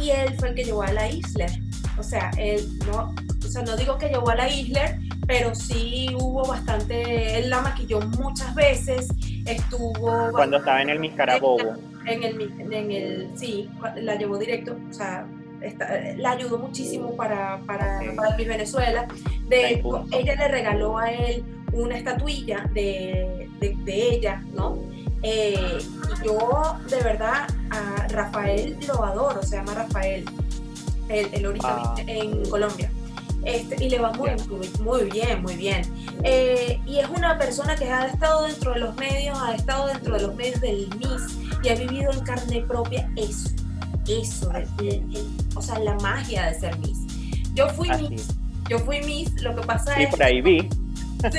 [0.00, 1.50] y él fue el que llevó a la Isler.
[1.98, 6.14] O sea, él no, o sea, no digo que llevó a la Isler, pero sí
[6.18, 9.08] hubo bastante, él la maquilló muchas veces,
[9.46, 10.30] estuvo...
[10.32, 11.74] Cuando estaba en el Miscarabobo.
[12.06, 15.26] En el, en el, sí, la llevó directo, o sea,
[16.16, 19.08] la ayudó muchísimo para, para, para Miss Venezuela.
[19.48, 24.78] De ella le regaló a él una estatuilla de, de, ella, ¿no?
[25.22, 30.24] Eh, y yo, de verdad, a Rafael lo adoro, se llama Rafael,
[31.08, 32.90] el, el ahorita en Colombia.
[33.44, 34.30] Este, y le va muy,
[34.80, 35.82] muy, bien, muy bien.
[36.22, 40.14] Eh, y es una persona que ha estado dentro de los medios, ha estado dentro
[40.14, 43.50] de los medios del MIS y ha vivido en carne propia eso
[44.08, 44.50] eso,
[45.58, 46.98] o sea, la magia de ser Miss.
[47.54, 48.28] Yo fui Miss,
[48.68, 50.10] yo fui Miss, lo que pasa sí, es...
[50.10, 50.68] por ahí vi.
[51.32, 51.38] Sí,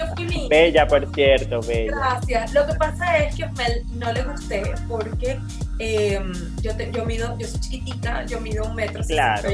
[0.00, 0.48] yo fui Miss.
[0.48, 1.92] Bella, por cierto, bella.
[1.94, 2.52] Gracias.
[2.52, 5.38] Lo que pasa es que Osmel no le gusté porque
[5.78, 9.48] em, yo, yo mido, yo soy chiquitita, yo mido un metro claro.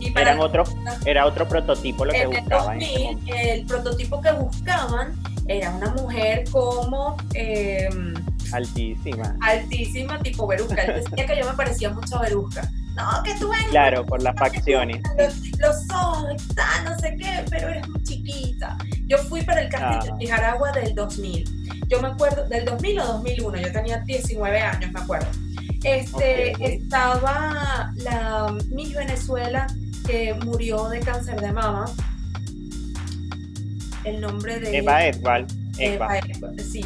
[0.00, 0.64] Y para otro,
[1.04, 2.80] era otro prototipo lo que buscaban.
[2.82, 5.14] el prototipo que buscaban
[5.46, 7.16] era una mujer como...
[7.34, 7.88] Eh,
[8.52, 9.36] Altísima.
[9.40, 10.82] Altísima, tipo Verusca.
[10.82, 12.70] Él decía que yo me parecía mucho a Verusca.
[12.94, 13.68] No, que tú eres.
[13.68, 15.00] Claro, por las facciones.
[15.58, 16.24] Los, ojos,
[16.84, 18.76] no sé qué, pero eres muy chiquita.
[19.06, 21.88] Yo fui para el casting de Nicaragua del 2000.
[21.88, 25.28] Yo me acuerdo, del 2000 o 2001, yo tenía 19 años, me acuerdo.
[25.84, 29.66] Este, estaba la Miss Venezuela
[30.06, 31.86] que murió de cáncer de mama.
[34.04, 35.46] El nombre de Eva Edward.
[35.78, 36.18] Eva.
[36.18, 36.84] Eva, sí.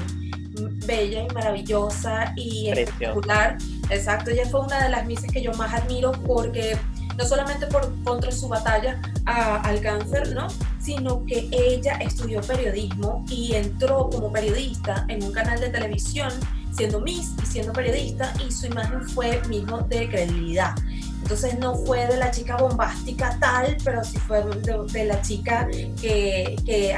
[0.87, 3.59] Bella y maravillosa y espectacular.
[3.90, 6.77] Exacto, ella fue una de las misas que yo más admiro porque
[7.16, 10.49] no solamente por contra su batalla al cáncer, ¿no?
[10.87, 16.31] sino que ella estudió periodismo y entró como periodista en un canal de televisión
[16.77, 20.75] siendo Miss y siendo periodista y su imagen fue mismo de credibilidad.
[21.23, 25.66] Entonces no fue de la chica bombástica tal, pero sí fue de, la chica
[26.01, 26.95] que, que,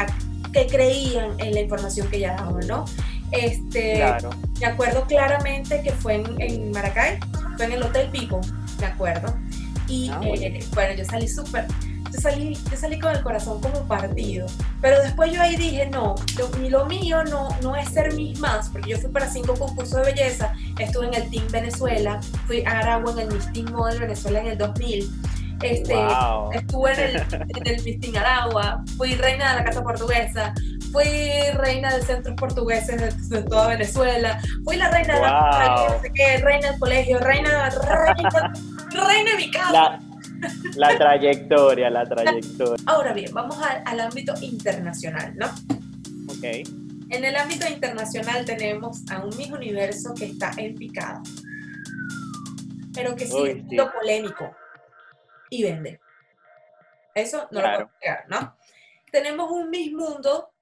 [0.53, 2.85] que, creían en la información que ella daba, ¿no?
[3.33, 4.31] Este, claro.
[4.61, 7.21] Me acuerdo claramente que fue en, en Maracay,
[7.57, 8.41] fue en el Hotel Pico,
[8.81, 9.35] me acuerdo.
[9.88, 11.67] Y ah, eh, bueno, yo salí súper,
[12.12, 14.47] yo salí, yo salí con el corazón como partido.
[14.81, 18.69] Pero después yo ahí dije, no, lo, lo mío no, no es ser mis más,
[18.69, 22.81] porque yo fui para cinco concursos de belleza, estuve en el Team Venezuela, fui a
[22.81, 25.11] Aragua en el Miss Team Model Venezuela en el 2000.
[25.62, 25.94] Este,
[26.55, 30.55] Estuve en el, en el Miss Team Aragua, fui reina de la Casa Portuguesa,
[30.92, 31.05] fui
[31.55, 36.38] reina de centros portugueses de, toda Venezuela, fui la reina de la no sé qué,
[36.38, 38.53] reina del colegio, reina, reina,
[38.90, 40.01] reina de mi casa.
[40.77, 42.85] La, trayectoria, la trayectoria.
[42.87, 45.47] Ahora bien, vamos al ámbito internacional, ¿no?
[46.29, 46.44] Ok.
[47.11, 51.21] En el ámbito internacional tenemos a un mismo universo que está en picada,
[52.94, 54.55] pero que sí, es lo polémico
[55.50, 56.00] y vende.
[57.14, 58.56] Eso no lo puedo negar, ¿no?
[59.11, 60.52] Tenemos un mismo mundo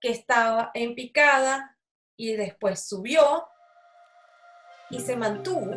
[0.00, 1.76] que estaba en picada
[2.16, 3.46] y después subió
[4.90, 5.74] y se mantuvo.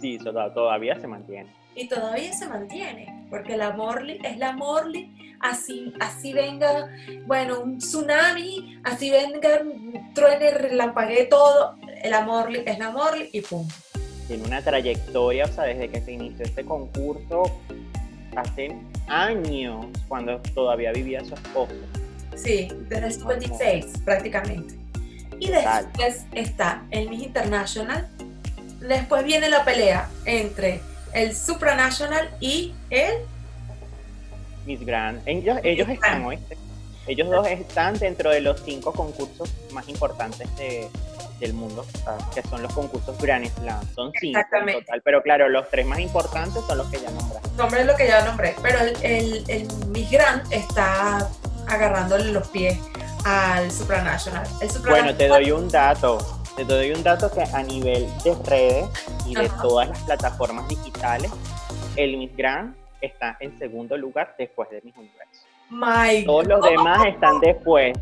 [0.00, 1.54] Sí, todavía se mantiene.
[1.74, 6.88] Y todavía se mantiene, porque la Morley es la Morley, así, así venga,
[7.26, 9.62] bueno, un tsunami, así venga,
[10.12, 13.68] truene, relampaguee todo, la Morley es la Morley y pum.
[14.28, 17.50] Tiene una trayectoria, o sea, desde que se inició este concurso,
[18.36, 18.76] hace
[19.08, 21.74] años, cuando todavía vivía su esposo
[22.38, 24.74] Sí, desde el 56 prácticamente.
[25.40, 28.08] Y después está el Miss International.
[28.80, 30.80] Después viene la pelea entre
[31.12, 33.14] el Supranational y el
[34.66, 35.20] Miss Grand.
[35.26, 36.26] Ellos, ellos están,
[37.06, 40.48] Ellos dos están dentro de los cinco concursos más importantes
[41.38, 41.84] del mundo,
[42.34, 43.80] que son los concursos Grand Slam.
[43.94, 47.38] Son cinco en total, pero claro, los tres más importantes son los que ya nombré.
[47.56, 51.28] Nombre lo que ya nombré, pero el, el, el Miss Grand está
[51.68, 52.78] agarrándole los pies
[53.24, 54.46] al supranational.
[54.88, 56.18] bueno, te doy un dato.
[56.56, 58.88] Te doy un dato que a nivel de redes
[59.26, 61.30] y de todas las plataformas digitales,
[61.94, 66.26] el Miss Grand está en segundo lugar después de Miss Universo.
[66.26, 67.96] todos los demás están después.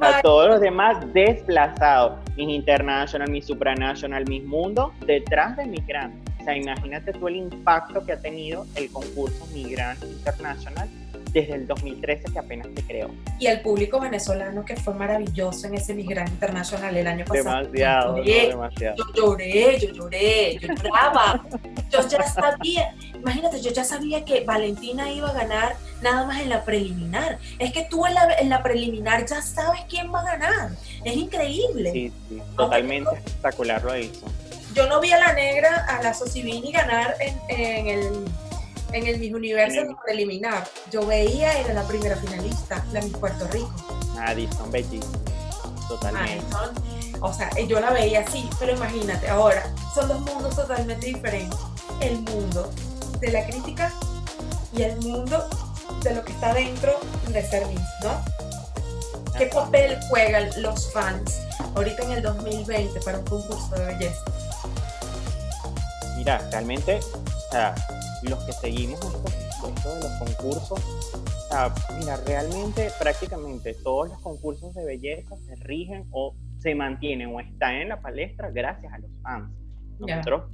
[0.00, 2.18] A todos los demás desplazados.
[2.36, 6.14] Miss International, Miss Supranational, Miss Mundo, detrás de Grand.
[6.40, 10.88] O sea, imagínate tú el impacto que ha tenido el concurso Miss Grand International
[11.32, 13.10] desde el 2013 que apenas se creó.
[13.38, 17.62] Y el público venezolano que fue maravilloso en ese Migrante Internacional el año pasado.
[17.62, 18.96] Demasiado, yo lloré, demasiado.
[18.96, 21.44] Yo lloré, yo lloré, yo lloraba.
[21.90, 26.48] yo ya sabía, imagínate, yo ya sabía que Valentina iba a ganar nada más en
[26.48, 27.38] la preliminar.
[27.58, 30.70] Es que tú en la, en la preliminar ya sabes quién va a ganar.
[31.04, 31.92] Es increíble.
[31.92, 34.26] Sí, sí, totalmente espectacular lo hizo.
[34.74, 38.24] Yo no vi a la negra, a la Sosibini ganar en, en el
[38.92, 39.96] en el Miss Universo el...
[40.04, 43.72] preliminar, yo veía era la primera finalista, la Miss Puerto Rico.
[44.18, 45.00] Addison, Betty.
[45.88, 46.44] Totalmente.
[47.20, 51.58] o sea, yo la veía así, pero imagínate, ahora son dos mundos totalmente diferentes.
[52.00, 52.70] El mundo
[53.20, 53.92] de la crítica
[54.72, 55.48] y el mundo
[56.02, 56.98] de lo que está dentro
[57.28, 58.22] de ser Miss, ¿no?
[59.36, 61.40] ¿Qué papel juegan los fans
[61.74, 64.20] ahorita en el 2020 para un concurso de belleza?
[66.16, 67.74] Mira, realmente, o sea,
[68.28, 70.80] los que seguimos esto, de los concursos,
[71.98, 77.76] mira, realmente prácticamente todos los concursos de belleza se rigen o se mantienen o están
[77.76, 79.50] en la palestra gracias a los fans.
[79.98, 80.50] Nosotros,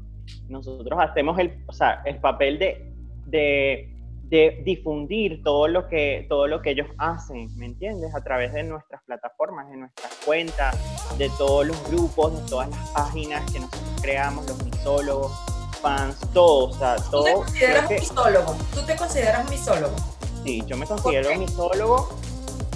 [0.48, 2.92] nosotros hacemos el, o sea, el papel de,
[3.26, 3.94] de,
[4.24, 8.14] de, difundir todo lo, que, todo lo que ellos hacen, ¿me entiendes?
[8.14, 12.90] A través de nuestras plataformas, de nuestras cuentas, de todos los grupos, de todas las
[12.90, 17.24] páginas que nosotros creamos, los misólogos fans, todo, o sea, todo.
[17.24, 18.56] ¿Tú te consideras un misólogo?
[18.74, 19.96] ¿Tú te consideras un misólogo?
[20.44, 22.08] Sí, yo me considero un misólogo.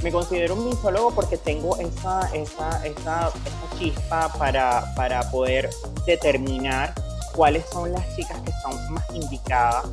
[0.03, 5.69] Me considero un misólogo porque tengo esa, esa, esa, esa chispa para, para poder
[6.07, 6.95] determinar
[7.35, 9.85] cuáles son las chicas que son más indicadas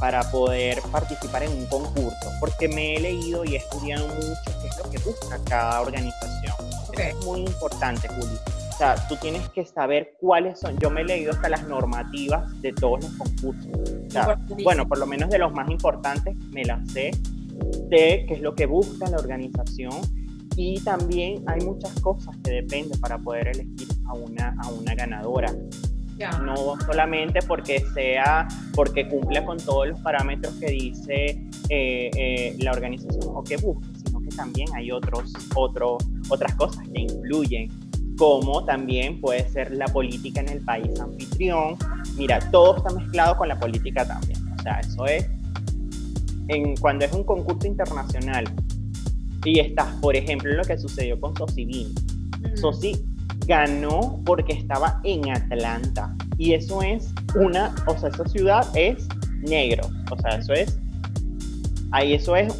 [0.00, 4.68] para poder participar en un concurso, porque me he leído y he estudiado mucho qué
[4.68, 6.54] es lo que busca cada organización.
[6.96, 8.38] es muy importante, Juli.
[8.80, 10.78] Sea, tú tienes que saber cuáles son.
[10.78, 13.70] Yo me he leído hasta las normativas de todos los concursos.
[14.06, 17.10] O sea, bueno, por lo menos de los más importantes me las sé.
[17.90, 19.92] Sé qué es lo que busca la organización
[20.56, 25.52] y también hay muchas cosas que dependen para poder elegir a una, a una ganadora.
[26.42, 32.72] No solamente porque sea, porque cumple con todos los parámetros que dice eh, eh, la
[32.72, 37.70] organización o que busca, sino que también hay otros, otros, otras cosas que influyen,
[38.20, 41.76] como también puede ser la política en el país anfitrión.
[42.18, 44.38] Mira, todo está mezclado con la política también.
[44.58, 45.26] O sea, eso es,
[46.48, 48.44] en, cuando es un concurso internacional
[49.42, 51.94] y estás, por ejemplo, lo que sucedió con Sosibin.
[52.56, 53.02] Sosi
[53.46, 56.14] ganó porque estaba en Atlanta.
[56.36, 59.08] Y eso es una, o sea, esa ciudad es
[59.40, 59.88] negro.
[60.10, 60.78] O sea, eso es,
[61.90, 62.54] ahí eso es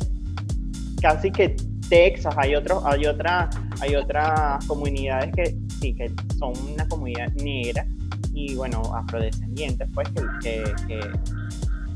[1.02, 1.54] casi que
[1.90, 7.84] Texas, hay otros, hay otra, hay otras comunidades que sí, que son una comunidad negra
[8.32, 10.08] y bueno, afrodescendientes, pues
[10.40, 11.00] que, que,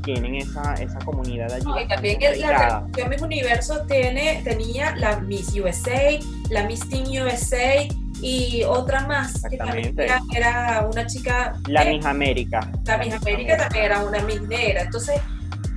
[0.03, 1.65] tienen esa, esa comunidad allí.
[1.83, 6.19] Y también que la Miss Universo tiene, tenía la Miss USA,
[6.51, 7.87] la Miss Team USA
[8.21, 9.95] y otra más que también
[10.31, 12.71] era, una chica la Miss América.
[12.85, 14.83] La Miss América también era una Miss negra.
[14.83, 15.19] Entonces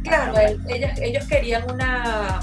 [0.03, 0.39] claro
[0.69, 2.41] ellos, ellos querían una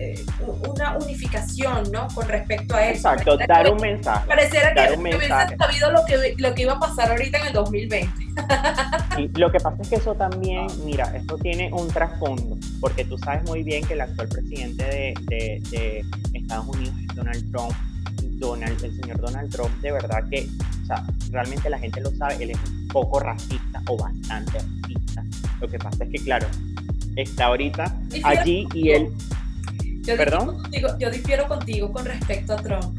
[0.00, 0.24] eh,
[0.66, 2.08] una unificación, ¿no?
[2.14, 3.10] Con respecto a eso.
[3.10, 4.26] Exacto, dar un mensaje.
[4.26, 8.10] Pareciera que, hubiese sabido lo que, lo que iba a pasar ahorita en el 2020.
[9.18, 13.18] Y lo que pasa es que eso también, mira, esto tiene un trasfondo, porque tú
[13.18, 17.72] sabes muy bien que el actual presidente de, de, Estados Unidos es Donald Trump.
[18.38, 20.48] Donald, el señor Donald Trump, de verdad que,
[20.82, 25.24] o sea, realmente la gente lo sabe, él es un poco racista o bastante racista.
[25.60, 26.46] Lo que pasa es que, claro,
[27.16, 27.94] está ahorita
[28.24, 29.12] allí y él
[30.02, 30.62] yo ¿Perdón?
[30.64, 32.96] Difiero yo difiero contigo con respecto a Trump.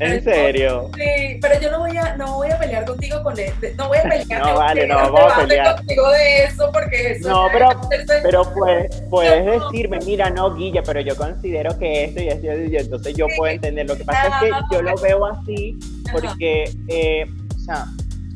[0.00, 0.90] ¿En serio?
[0.96, 3.52] Sí, pero yo no voy a, no voy a pelear contigo con él.
[3.76, 4.42] No voy a pelear.
[4.42, 5.76] no, vale, no, vamos a pelear.
[5.76, 7.68] contigo de eso porque eso No, pero,
[8.22, 12.76] pero puedes, puedes decirme, mira, no, Guilla, pero yo considero que esto y esto y
[12.76, 13.86] entonces yo puedo entender.
[13.86, 15.78] Lo que pasa es que yo lo veo así
[16.10, 17.86] porque, eh, o sea,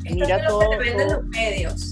[0.03, 0.69] mira todo.
[0.69, 1.91] Que te venden los medios.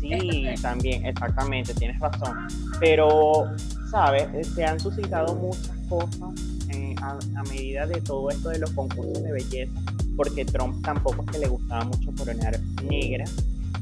[0.00, 2.46] Sí, también, exactamente, tienes razón.
[2.78, 3.50] Pero
[3.96, 4.28] ¿sabes?
[4.34, 6.28] Eh, se han suscitado muchas cosas
[6.68, 9.72] eh, a, medida de todo esto de los concursos de belleza,
[10.16, 13.24] porque Trump tampoco es que le gustaba mucho coronar negra.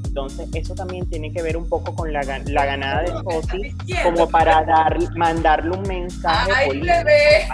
[0.05, 4.29] Entonces, eso también tiene que ver un poco con la, la ganada de Sosi, como
[4.29, 6.95] para dar, mandarle un mensaje Ay, político.
[6.95, 7.49] Bebé.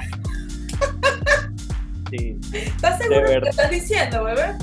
[2.11, 2.36] Sí.
[2.52, 4.56] ¿Estás seguro de lo que estás diciendo, bebé?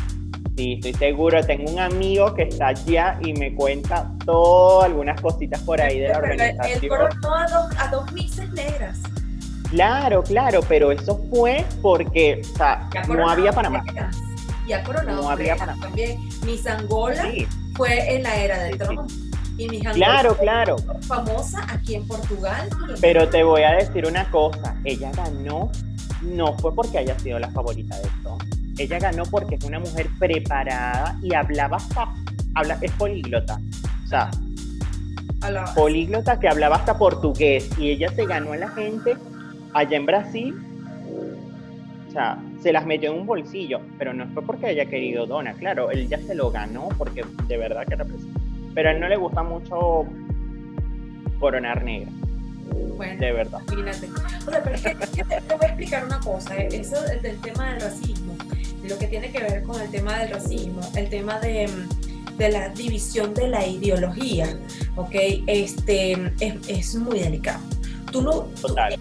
[0.58, 1.46] Sí, estoy seguro.
[1.46, 6.08] Tengo un amigo que está allá y me cuenta todo, algunas cositas por ahí de
[6.10, 6.80] la organización.
[6.82, 8.12] Él coronó a dos, a dos
[8.54, 8.98] negras.
[9.70, 13.84] Claro, claro, pero eso fue porque, o sea, no había Panamá.
[14.68, 15.80] Y ha coronado no había Panamá.
[15.86, 16.18] también.
[16.44, 17.32] Miss Angola
[17.76, 19.12] fue en la era de Trump.
[19.60, 20.78] Y Miss Angola claro, claro.
[21.02, 22.68] famosa aquí en Portugal.
[23.00, 25.72] Pero te voy a decir una cosa, ella ganó,
[26.24, 30.08] no fue porque haya sido la favorita de Trump ella ganó porque es una mujer
[30.20, 32.14] preparada y hablaba hasta,
[32.56, 33.60] habla, es políglota.
[34.04, 34.32] O sea,
[35.76, 39.16] políglota que hablaba hasta portugués y ella se ganó a la gente
[39.74, 40.56] allá en Brasil.
[42.08, 45.54] O sea, se las metió en un bolsillo, pero no fue porque haya querido Dona,
[45.54, 48.40] claro, él ya se lo ganó porque de verdad que representa.
[48.74, 50.06] Pero a él no le gusta mucho
[51.40, 52.12] coronar negra.
[52.96, 53.62] Bueno, de verdad.
[53.72, 54.10] Imagínate.
[54.10, 57.72] O sea, pero es que, te, voy a explicar una cosa, eh, eso del tema
[57.72, 58.27] del racismo
[58.88, 61.70] lo que tiene que ver con el tema del racismo, el tema de,
[62.38, 64.58] de la división de la ideología,
[64.96, 65.16] ¿ok?
[65.48, 67.60] Este, es, es muy delicado.
[68.12, 68.48] Tú no,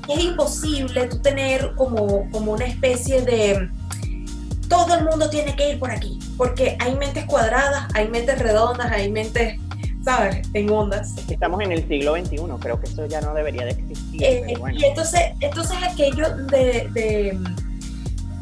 [0.08, 3.68] es imposible tú tener como, como una especie de
[4.68, 8.90] todo el mundo tiene que ir por aquí, porque hay mentes cuadradas, hay mentes redondas,
[8.90, 9.60] hay mentes,
[10.04, 11.14] ¿sabes?, en ondas.
[11.28, 14.24] Estamos en el siglo XXI, creo que eso ya no debería de existir.
[14.24, 17.38] Eh, y entonces, entonces aquello de, de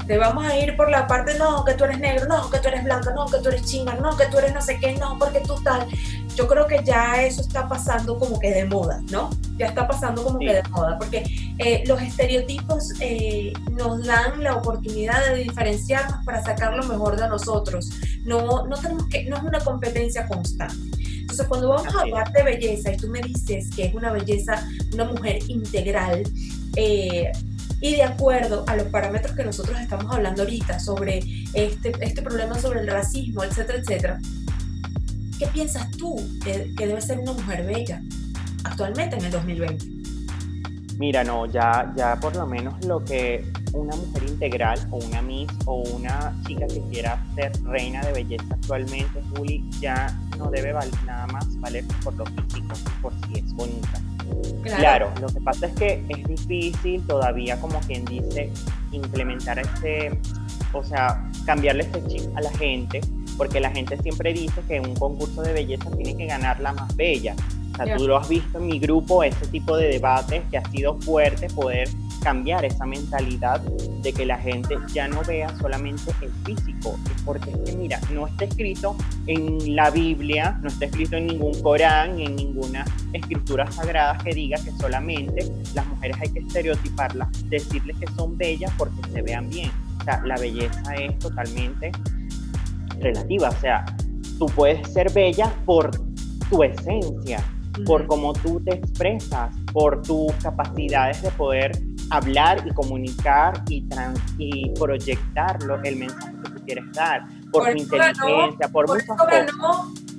[0.06, 2.68] te vamos a ir por la parte, no, que tú eres negro, no, que tú
[2.68, 5.18] eres blanco, no, que tú eres china, no, que tú eres no sé qué, no,
[5.18, 5.86] porque tú tal.
[6.34, 9.30] Yo creo que ya eso está pasando como que de moda, ¿no?
[9.56, 11.24] Ya está pasando como que de moda, porque
[11.58, 17.28] eh, los estereotipos eh, nos dan la oportunidad de diferenciarnos para sacar lo mejor de
[17.28, 17.88] nosotros.
[18.24, 20.76] No, no tenemos que, no es una competencia constante.
[21.20, 24.68] Entonces, cuando vamos a hablar de belleza y tú me dices que es una belleza,
[24.92, 26.22] una mujer integral,
[26.76, 27.32] eh,
[27.84, 31.18] y de acuerdo a los parámetros que nosotros estamos hablando ahorita sobre
[31.52, 34.20] este, este problema sobre el racismo, etcétera, etcétera,
[35.38, 38.00] ¿qué piensas tú que, debe ser una mujer bella
[38.64, 39.86] actualmente en el 2020?
[40.96, 45.50] Mira, no, ya, ya por lo menos lo que una mujer integral o una Miss
[45.66, 51.04] o una chica que quiera ser reina de belleza actualmente, Juli, ya no debe valer
[51.04, 54.00] nada más valer por lo físico, por si es bonita.
[54.62, 55.12] Claro.
[55.20, 58.50] lo que pasa es que es difícil todavía, como quien dice,
[58.92, 60.18] implementar este,
[60.72, 63.00] o sea, cambiarle ese chip a la gente,
[63.36, 66.72] porque la gente siempre dice que en un concurso de belleza tiene que ganar la
[66.72, 67.34] más bella.
[67.72, 70.64] O sea, tú lo has visto en mi grupo, ese tipo de debates que ha
[70.70, 71.88] sido fuerte poder
[72.22, 77.58] cambiar esa mentalidad de que la gente ya no vea solamente el físico, porque es
[77.58, 78.96] que mira, no está escrito
[79.26, 84.58] en la Biblia, no está escrito en ningún Corán, en ninguna escritura sagrada que diga
[84.62, 89.70] que solamente las mujeres hay que estereotiparlas, decirles que son bellas porque se vean bien.
[90.00, 91.92] O sea, la belleza es totalmente
[93.00, 93.84] relativa, o sea,
[94.38, 95.90] tú puedes ser bella por
[96.50, 97.42] tu esencia,
[97.86, 101.72] por cómo tú te expresas, por tus capacidades de poder
[102.10, 103.86] hablar y comunicar y,
[104.38, 109.52] y proyectarlo, el mensaje que tú quieres dar, por, tu inteligencia, por, por muchas cosas.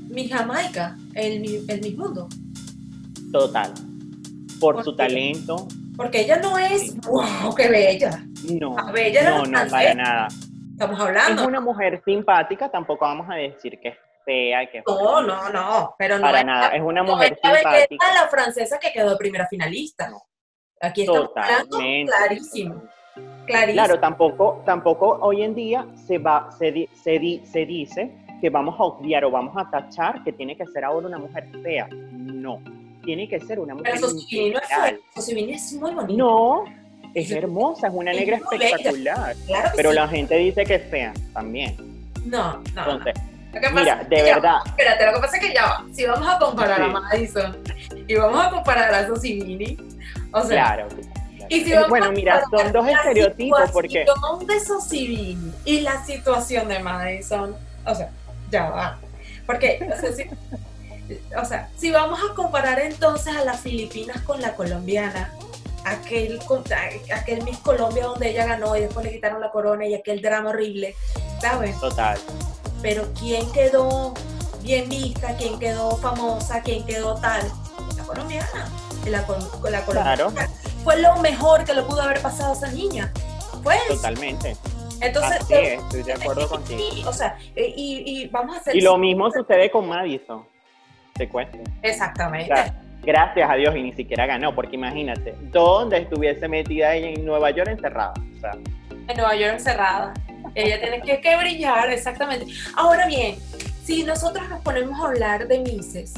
[0.09, 2.27] mi Jamaica, el, el mi mundo.
[3.31, 3.73] Total.
[4.59, 5.67] Por su talento.
[5.95, 8.23] Porque ella no es, wow, qué bella.
[8.59, 10.27] No, no, no, para nada.
[10.71, 11.41] Estamos hablando.
[11.41, 15.49] Es una mujer simpática, tampoco vamos a decir que es fea y que No, no,
[15.49, 18.13] no, pero no para nada, es una mujer simpática.
[18.13, 20.11] la francesa que quedó primera finalista.
[20.85, 22.11] Aquí estamos Totalmente.
[22.11, 22.81] clarísimo.
[23.45, 23.73] Clarísimo.
[23.73, 28.11] Claro, tampoco, tampoco hoy en día se va, se, se, se dice
[28.41, 31.47] que vamos a obviar o vamos a tachar que tiene que ser ahora una mujer
[31.63, 31.87] fea.
[32.11, 32.61] No,
[33.03, 34.07] tiene que ser una mujer Pero
[35.15, 36.23] Sosibini no es muy bonita.
[36.23, 36.63] No,
[37.13, 39.35] es hermosa, es una negra espectacular.
[39.75, 41.75] pero la gente dice que es fea también.
[42.25, 42.81] No, no.
[42.81, 43.13] Entonces,
[43.73, 44.57] mira, de verdad.
[44.65, 45.85] espérate, lo que pasa es que ya va.
[45.93, 47.57] Si vamos a comparar a Madison
[48.07, 49.77] y vamos a comparar a Sosibini,
[50.35, 50.75] o sea.
[50.75, 50.87] Claro.
[51.47, 54.05] Y si bueno, mira, son dos estereotipos porque.
[54.05, 57.55] La de Sosibini y la situación de Madison,
[57.85, 58.09] o sea,
[58.51, 58.99] ya va.
[59.45, 60.25] Porque, o sea, si,
[61.39, 65.31] o sea, si vamos a comparar entonces a las Filipinas con la colombiana,
[65.83, 66.39] aquel,
[67.15, 70.49] aquel Miss Colombia donde ella ganó y después le quitaron la corona y aquel drama
[70.49, 70.95] horrible,
[71.39, 71.79] ¿sabes?
[71.79, 72.17] Total.
[72.81, 74.13] Pero ¿quién quedó
[74.63, 75.35] bien vista?
[75.37, 76.61] ¿Quién quedó famosa?
[76.61, 77.51] ¿Quién quedó tal?
[77.95, 78.67] La colombiana.
[79.09, 79.25] La,
[79.69, 79.85] la.
[79.85, 80.33] Claro.
[80.83, 83.11] Fue lo mejor que le pudo haber pasado a esa niña.
[83.63, 83.79] Pues.
[83.87, 84.55] Totalmente.
[85.01, 87.09] Entonces, Así es, estoy de acuerdo contigo.
[87.09, 88.75] o sea, y, y, vamos a hacer...
[88.75, 90.45] Y lo mismo sucede con Madison,
[91.13, 91.59] te cuento.
[91.81, 92.73] Exactamente
[93.05, 97.51] gracias a Dios y ni siquiera ganó, porque imagínate, ¿dónde estuviese metida ella en Nueva
[97.51, 98.13] York encerrada?
[99.07, 100.13] En Nueva York encerrada.
[100.55, 102.47] Ella tiene que, brillar, exactamente.
[102.75, 103.35] Ahora bien,
[103.83, 106.13] si nosotros nos ponemos a hablar de Mises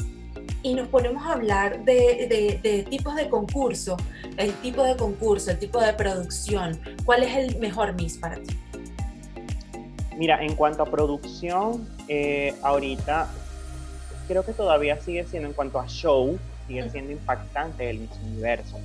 [0.62, 3.96] y nos ponemos a hablar de, tipos de concurso,
[4.36, 8.56] el tipo de concurso, el tipo de producción, ¿cuál es el mejor Miss para ti?
[10.16, 13.28] Mira, en cuanto a producción, eh, ahorita
[14.26, 18.78] creo que todavía sigue siendo en cuanto a show, sigue siendo impactante el Miss Universo.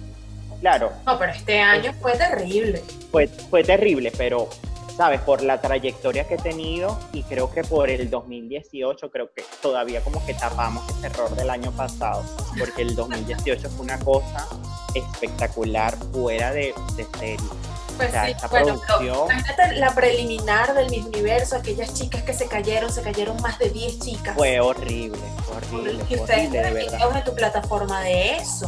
[0.62, 0.92] Claro.
[1.06, 2.82] No, pero este año fue terrible.
[3.12, 4.48] Fue, fue terrible, pero,
[4.96, 5.22] ¿sabes?
[5.22, 10.02] Por la trayectoria que he tenido y creo que por el 2018, creo que todavía
[10.02, 12.24] como que tapamos ese error del año pasado,
[12.58, 14.48] porque el 2018 fue una cosa
[14.94, 17.50] espectacular, fuera de, de serie.
[17.98, 23.04] Pues sí, bueno, imagínate la preliminar del mismo universo, aquellas chicas que se cayeron, se
[23.04, 24.36] cayeron más de 10 chicas.
[24.36, 25.22] Fue horrible,
[25.56, 26.04] horrible.
[26.10, 28.68] Y ustedes videos en tu plataforma de eso.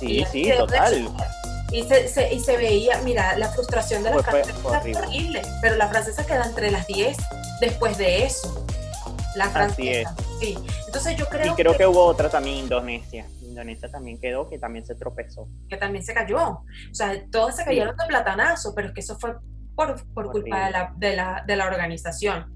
[0.00, 1.10] Sí, sí, total.
[1.70, 5.88] Y se, y se veía, mira, la frustración de las francesas fue horrible, pero la
[5.88, 7.16] francesa queda entre las 10
[7.60, 8.64] después de eso.
[9.36, 10.14] La francesa.
[10.40, 10.58] Sí.
[10.86, 13.26] Entonces yo creo Y creo que, que hubo otra también, Indonesia.
[13.42, 15.48] Indonesia también quedó, que también se tropezó.
[15.68, 16.38] Que también se cayó.
[16.38, 19.34] O sea, todos se cayeron de platanazo, pero es que eso fue
[19.78, 22.52] por, por culpa de la, de, la, de la, organización.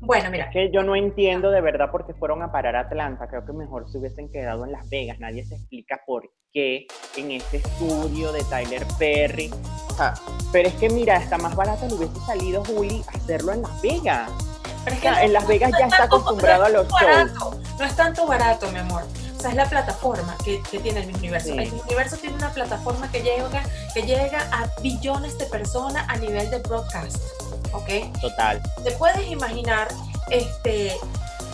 [0.00, 0.46] Bueno, mira.
[0.46, 3.28] Es que yo no entiendo de verdad por qué fueron a parar a Atlanta.
[3.28, 5.20] Creo que mejor se hubiesen quedado en Las Vegas.
[5.20, 9.52] Nadie se explica por qué en este estudio de Tyler Perry.
[9.88, 10.14] O sea,
[10.50, 14.32] pero es que mira, está más barato le hubiese salido Juli hacerlo en Las Vegas.
[14.82, 17.60] Pero es que en Las Vegas ya está acostumbrado a los shows.
[17.78, 19.04] No es tanto barato, mi amor
[19.48, 21.52] es la plataforma que, tiene el Universo.
[21.54, 26.50] El Universo tiene una plataforma que llega, que llega a billones de personas a nivel
[26.50, 27.18] de broadcast.
[27.72, 28.18] ¿Ok?
[28.20, 28.62] Total.
[28.82, 29.88] ¿Te puedes imaginar
[30.30, 30.96] este,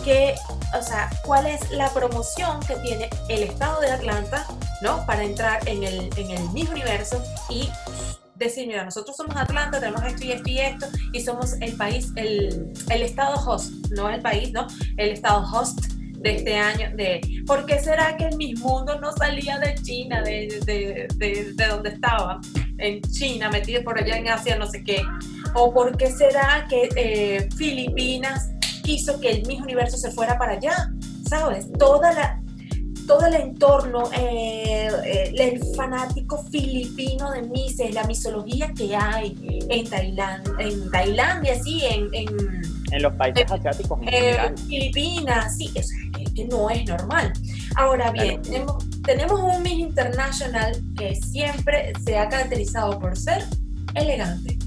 [0.03, 0.35] que,
[0.77, 4.45] o sea, cuál es la promoción que tiene el estado de Atlanta,
[4.81, 5.05] ¿no?
[5.05, 7.69] Para entrar en el, en el mismo universo y
[8.35, 12.11] decir, mira, nosotros somos Atlanta, tenemos esto y esto y esto, y somos el país,
[12.15, 14.67] el, el estado host, no el país, ¿no?
[14.97, 19.59] El estado host de este año, de por qué será que el Mundo no salía
[19.59, 22.39] de China, de, de, de, donde estaba.
[22.77, 25.01] en China, metida por allá en Asia, no sé qué?
[25.53, 28.51] ¿O por qué será que eh, Filipinas
[28.83, 30.91] quiso que el mismo universo se fuera para allá?
[31.27, 31.71] ¿Sabes?
[31.77, 32.41] Toda la,
[33.07, 39.37] todo el entorno, eh, eh, el fanático filipino de Mises, la misología que hay
[39.69, 42.27] en Tailandia, en Tailandia, sí, en, en,
[42.99, 43.99] los países asiáticos.
[44.07, 47.31] En Filipinas, sí, eso es que no es normal.
[47.75, 53.43] Ahora bien, tenemos, tenemos un Miss International que siempre se ha caracterizado por ser
[53.95, 54.57] elegante.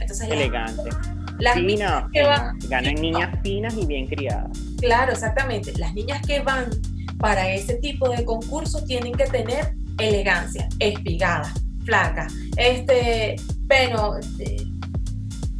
[0.00, 0.90] Entonces, elegante.
[1.38, 4.50] Las niñas que van, ganan niñas finas y bien criadas.
[4.78, 5.72] Claro, exactamente.
[5.78, 6.66] Las niñas que van
[7.18, 11.52] para ese tipo de concursos tienen que tener elegancia, espigada,
[11.84, 12.26] flaca,
[12.56, 13.36] este,
[13.68, 14.18] pero,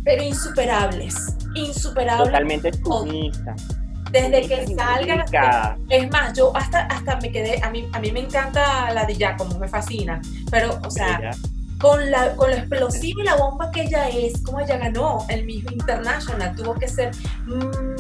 [0.05, 2.29] pero insuperables, insuperables.
[2.29, 3.55] Totalmente sumisa.
[4.11, 8.21] Desde que salga, es más, yo hasta, hasta me quedé, a mí, a mí me
[8.21, 10.21] encanta la de Giacomo, me fascina,
[10.51, 11.31] pero, o sea,
[11.81, 15.45] con, la, con lo explosiva y la bomba que ella es, como ella ganó el
[15.45, 17.13] mismo International, tuvo que ser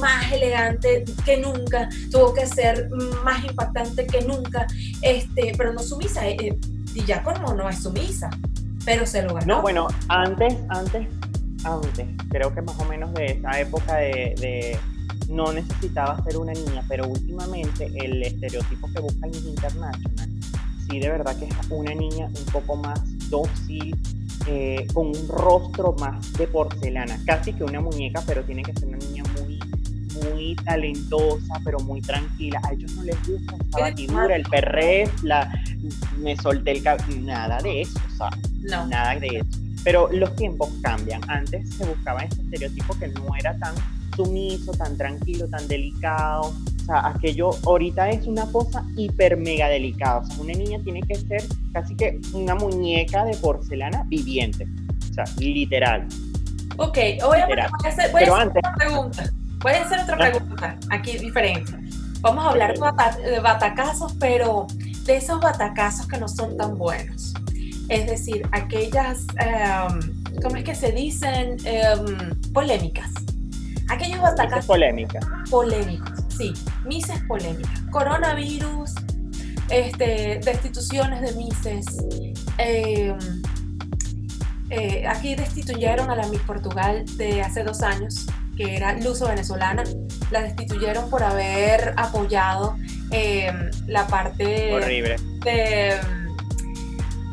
[0.00, 2.90] más elegante que nunca, tuvo que ser
[3.24, 4.66] más impactante que nunca,
[5.02, 6.58] este, pero no sumisa, eh, eh,
[6.94, 8.30] y ya como no es sumisa,
[8.84, 9.46] pero se lo ganó.
[9.46, 11.06] No, bueno, antes, antes,
[11.64, 14.78] antes, creo que más o menos de esa época de, de
[15.28, 20.30] no necesitaba ser una niña, pero últimamente el estereotipo que busca en International
[20.90, 23.00] sí de verdad que es una niña un poco más
[23.30, 23.96] dócil,
[24.46, 28.88] eh, con un rostro más de porcelana, casi que una muñeca, pero tiene que ser
[28.88, 29.60] una niña muy,
[30.22, 32.60] muy talentosa, pero muy tranquila.
[32.64, 35.52] A ellos no les gusta esa batidura, el perrés, la,
[36.18, 38.30] me solté el cabello, nada de eso, o sea,
[38.62, 38.86] no.
[38.86, 39.69] nada de eso.
[39.84, 41.20] Pero los tiempos cambian.
[41.28, 43.74] Antes se buscaba ese estereotipo que no era tan
[44.16, 46.52] sumiso, tan tranquilo, tan delicado,
[46.90, 50.18] sea, aquello ahorita es una cosa hiper mega delicada.
[50.18, 54.66] O sea, una niña tiene que ser casi que una muñeca de porcelana viviente.
[55.10, 56.06] O sea, literal.
[56.76, 57.46] Ok, voy a,
[57.84, 59.30] hacer, otra pregunta.
[59.62, 60.30] Voy a hacer otra ah.
[60.30, 61.72] pregunta aquí diferente.
[62.20, 64.66] Vamos a hablar de batacazos, pero
[65.04, 67.34] de esos batacazos que no son tan buenos.
[67.90, 71.58] Es decir, aquellas, em, ¿cómo es que se dicen?
[71.64, 73.10] Em, polémicas.
[73.90, 74.66] Aquellos batacazos.
[74.66, 75.24] Polémicas.
[75.50, 76.54] Polémicos sí,
[76.86, 77.70] Mises polémica.
[77.90, 78.94] Coronavirus,
[79.68, 81.86] este, destituciones de Mises.
[82.58, 83.18] Em,
[84.70, 88.26] eh, aquí destituyeron a la Miss Portugal de hace dos años,
[88.56, 89.84] que era luso venezolana.
[90.30, 92.76] La destituyeron por haber apoyado
[93.86, 94.44] la parte
[95.42, 95.98] De,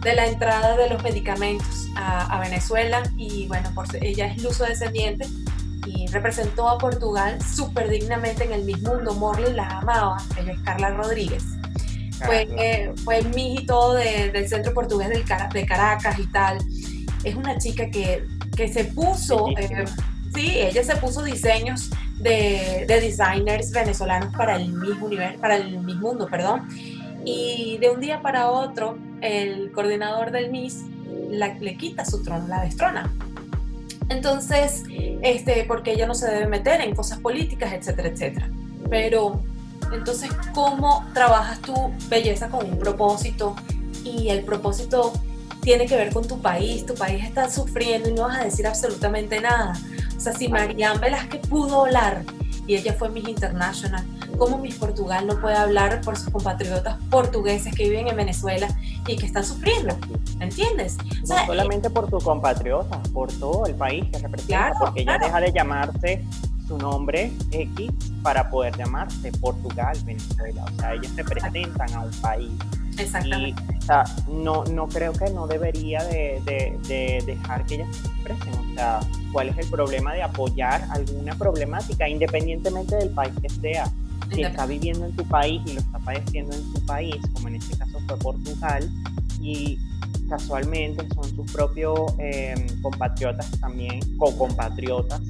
[0.01, 4.63] de, la entrada de los medicamentos a, a Venezuela y bueno, por, ella es luso
[4.63, 5.27] descendiente
[5.87, 9.13] y representó a Portugal súper dignamente en el mismo Mundo.
[9.13, 11.43] Morley la amaba, ella es Carla Rodríguez.
[12.25, 15.23] Fue, eh, fue el mijito del centro portugués del,
[15.53, 16.57] de Caracas y tal.
[17.23, 18.25] Es una chica que,
[18.55, 19.85] que se puso, eh,
[20.33, 25.79] sí, ella se puso diseños de, de, designers venezolanos para el mismo nivel, para el
[25.79, 26.67] mismo mundo, perdón.
[27.23, 30.84] Y de un día para otro, el coordinador del MIS
[31.30, 33.11] le quita su trono, la destrona.
[34.09, 34.84] Entonces,
[35.22, 38.49] este, porque ella no se debe meter en cosas políticas, etcétera, etcétera.
[38.89, 39.41] Pero,
[39.91, 41.74] entonces, ¿cómo trabajas tu
[42.09, 43.55] belleza con un propósito?
[44.03, 45.11] Y el propósito
[45.61, 48.65] tiene que ver con tu país, tu país está sufriendo y no vas a decir
[48.65, 49.74] absolutamente nada.
[50.15, 52.24] O sea, si Marianne Velázquez pudo hablar
[52.68, 54.05] y ella fue Miss International,
[54.38, 58.68] ¿cómo Miss Portugal no puede hablar por sus compatriotas portugueses que viven en Venezuela
[59.07, 59.97] y que están sufriendo?
[60.39, 60.97] ¿Entiendes?
[61.28, 65.51] no solamente por tus compatriotas, por todo el país que representa, porque ella deja de
[65.51, 66.24] llamarse
[66.68, 67.91] su nombre X
[68.22, 70.65] para poder llamarse Portugal, Venezuela.
[70.65, 72.51] O sea, ellos representan a un país.
[72.97, 73.63] Exactamente.
[73.73, 78.07] Y, o sea, no, no creo que no debería de, de, dejar que ellas se
[78.07, 78.53] expresen.
[78.53, 78.99] O sea,
[79.31, 83.91] ¿cuál es el problema de apoyar alguna problemática, independientemente del país que sea?
[84.33, 87.55] Si está viviendo en tu país y lo está padeciendo en tu país, como en
[87.55, 88.89] este caso fue Portugal,
[89.39, 89.79] y
[90.27, 95.21] casualmente son sus propios em, compatriotas también, co-compatriotas,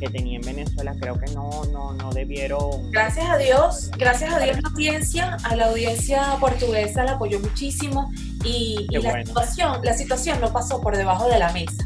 [0.00, 2.90] que tenía en Venezuela, creo que no, no, no debieron.
[2.90, 8.10] Gracias a Dios, gracias a Dios la audiencia, a la audiencia portuguesa la apoyó muchísimo
[8.44, 11.84] y, la, situación, la situación no pasó por debajo de la mesa.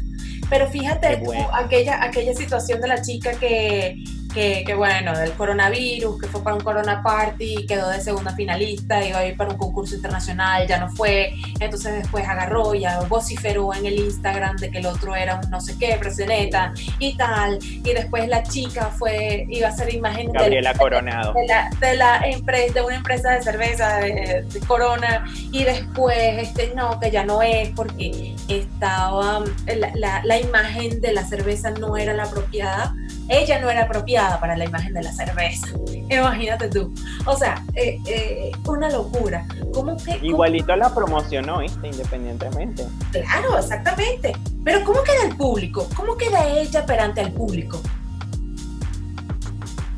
[0.49, 1.21] Pero fíjate
[1.53, 4.01] aquella, aquella situación de la chica que,
[4.35, 9.03] que, que, bueno, del coronavirus, que fue para un corona party, quedó de segunda finalista,
[9.03, 13.73] iba a ir para un concurso internacional, ya no fue, entonces después agarró, ya vociferó
[13.73, 17.59] en el Instagram de que el otro era un no sé qué, preseneta y tal,
[17.61, 21.33] y después la chica fue, iba a hacer imagen Gabriela de, Coronado.
[21.33, 26.73] De, la, de, la empresa, de una empresa de cerveza, de, Corona, y después, este,
[26.75, 31.95] no, que ya no es, porque estaba, la, la, la imagen de la cerveza no
[31.95, 32.93] era la apropiada,
[33.27, 35.67] ella no era apropiada para la imagen de la cerveza.
[36.09, 36.93] Imagínate tú.
[37.25, 39.45] O sea, eh, eh, una locura.
[39.73, 41.87] ¿Cómo que, Igualito la promocionó, ¿viste?
[41.87, 42.85] Independientemente.
[43.11, 44.33] Claro, exactamente.
[44.63, 45.87] Pero ¿cómo queda el público?
[45.95, 47.81] ¿Cómo queda ella perante al público?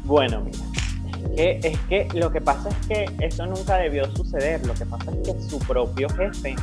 [0.04, 0.60] Bueno, mira.
[1.36, 1.80] Es que, es
[2.12, 4.66] que lo que pasa es que eso nunca debió suceder.
[4.66, 6.56] Lo que pasa es que su propio jefe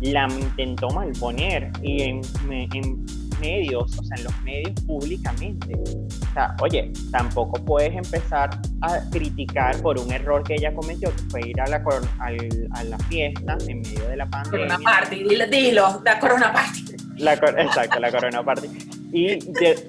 [0.00, 3.04] la intentó malponer y en, en
[3.38, 5.74] medios, o sea, en los medios públicamente.
[5.74, 11.22] O sea, oye, tampoco puedes empezar a criticar por un error que ella cometió, que
[11.30, 11.82] fue ir a la,
[12.18, 14.66] a la fiesta en medio de la pandemia.
[14.68, 16.84] Corona Party, dilo, dilo la Corona Party.
[17.18, 18.68] La, exacto, la Corona Party.
[19.12, 19.38] Y,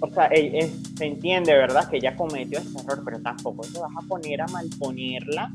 [0.02, 4.08] o sea, se entiende, ¿verdad?, que ella cometió ese error, pero tampoco te vas a
[4.08, 5.52] poner a malponerla,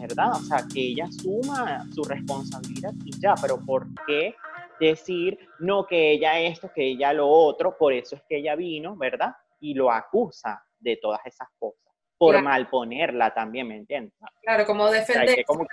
[0.00, 0.32] ¿verdad?
[0.34, 4.34] O sea, que ella asuma su responsabilidad y ya, pero ¿por qué
[4.78, 8.96] decir, no, que ella esto, que ella lo otro, por eso es que ella vino,
[8.96, 9.34] ¿verdad?
[9.60, 14.14] Y lo acusa de todas esas cosas, por malponerla también, ¿me entiendes?
[14.42, 15.44] Claro, como defenderse.
[15.44, 15.66] como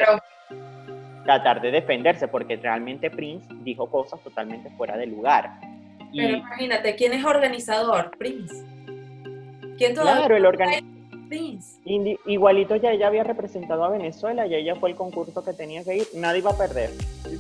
[1.23, 5.59] Tratar de defenderse, porque realmente Prince dijo cosas totalmente fuera de lugar.
[6.15, 8.11] Pero imagínate, ¿quién es organizador?
[8.17, 8.63] Prince.
[9.77, 10.94] ¿Quién todavía claro, el organizador
[12.25, 15.97] igualito ya ella había representado a Venezuela y ella fue el concurso que tenía que
[15.97, 16.91] ir, nadie iba a perder.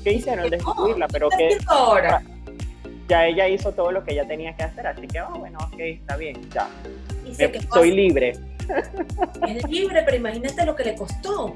[0.03, 0.49] ¿Qué hicieron?
[0.49, 2.21] Destruirla, pero que ahora?
[3.07, 5.79] ya ella hizo todo lo que ella tenía que hacer, así que, oh, bueno, ok,
[5.79, 6.67] está bien, ya.
[7.71, 8.33] soy libre.
[9.47, 11.55] Es libre, pero imagínate lo que le costó.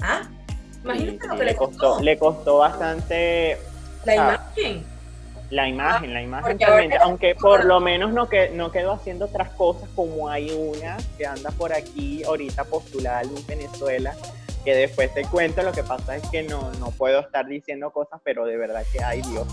[0.00, 0.28] ¿Ah?
[0.84, 2.00] Imagínate lo que le costó.
[2.00, 3.58] Le costó bastante.
[4.04, 4.93] La imagen
[5.54, 9.50] la imagen, la imagen realmente, aunque por lo menos no, que, no quedó haciendo otras
[9.50, 14.16] cosas como hay una que anda por aquí ahorita postulada en Venezuela,
[14.64, 18.20] que después te cuento, lo que pasa es que no, no puedo estar diciendo cosas,
[18.24, 19.46] pero de verdad que hay Dios.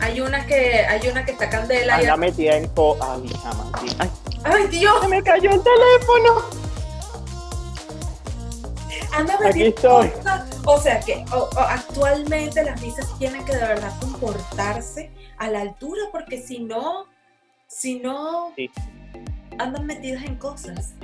[0.00, 1.96] Hay una que, hay una que está candela.
[1.96, 2.98] Anda metida en co...
[3.00, 3.32] Ay,
[3.98, 4.10] Ay,
[4.44, 5.00] Ay, Dios.
[5.00, 6.42] Se me cayó el teléfono.
[9.12, 10.10] Anda Aquí estoy.
[10.64, 11.24] O sea que
[11.56, 15.10] actualmente las misas tienen que de verdad comportarse
[15.42, 17.06] a la altura, porque si no,
[17.66, 18.54] si no,
[19.58, 20.94] andan metidas en cosas.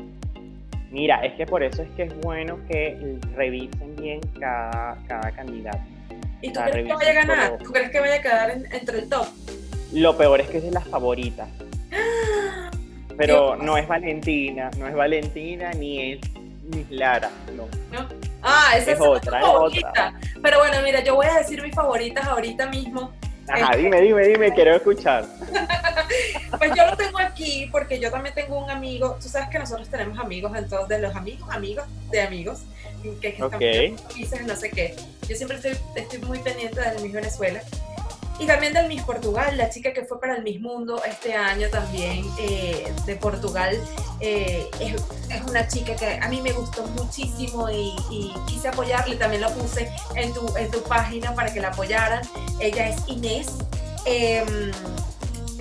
[0.93, 5.82] Mira, es que por eso es que es bueno que revisen bien cada, cada candidato.
[6.41, 7.59] ¿Y tú crees que vaya a ganar?
[7.59, 9.26] ¿Tú crees que vaya a quedar entre el top?
[9.93, 11.49] Lo peor es que es de las favoritas.
[13.16, 16.20] Pero no es Valentina, no es Valentina ni es
[16.70, 17.66] ni Lara, no.
[18.41, 20.14] Ah, esa es, otra, favorita.
[20.41, 23.11] Pero bueno, mira, yo voy a decir mis favoritas ahorita mismo.
[23.49, 25.24] Ajá, dime, dime, dime, quiero escuchar.
[26.59, 29.88] pues yo lo tengo aquí porque yo también tengo un amigo, tú sabes que nosotros
[29.88, 32.61] tenemos amigos, entonces de los amigos, amigos de amigos,
[33.20, 33.96] que, que okay.
[34.18, 34.94] están no sé qué.
[35.28, 37.62] Yo siempre estoy, estoy muy pendiente del Miss Venezuela.
[38.39, 41.68] Y también del Miss Portugal, la chica que fue para el Miss Mundo este año
[41.70, 43.76] también eh, de Portugal,
[44.20, 44.95] eh, es,
[45.28, 47.97] es, una chica que a mí me gustó muchísimo y,
[48.47, 52.22] quise apoyarle, también lo puse en tu, en tu página para que la apoyaran.
[52.61, 53.49] Ella es Inés.
[54.05, 54.45] Eh,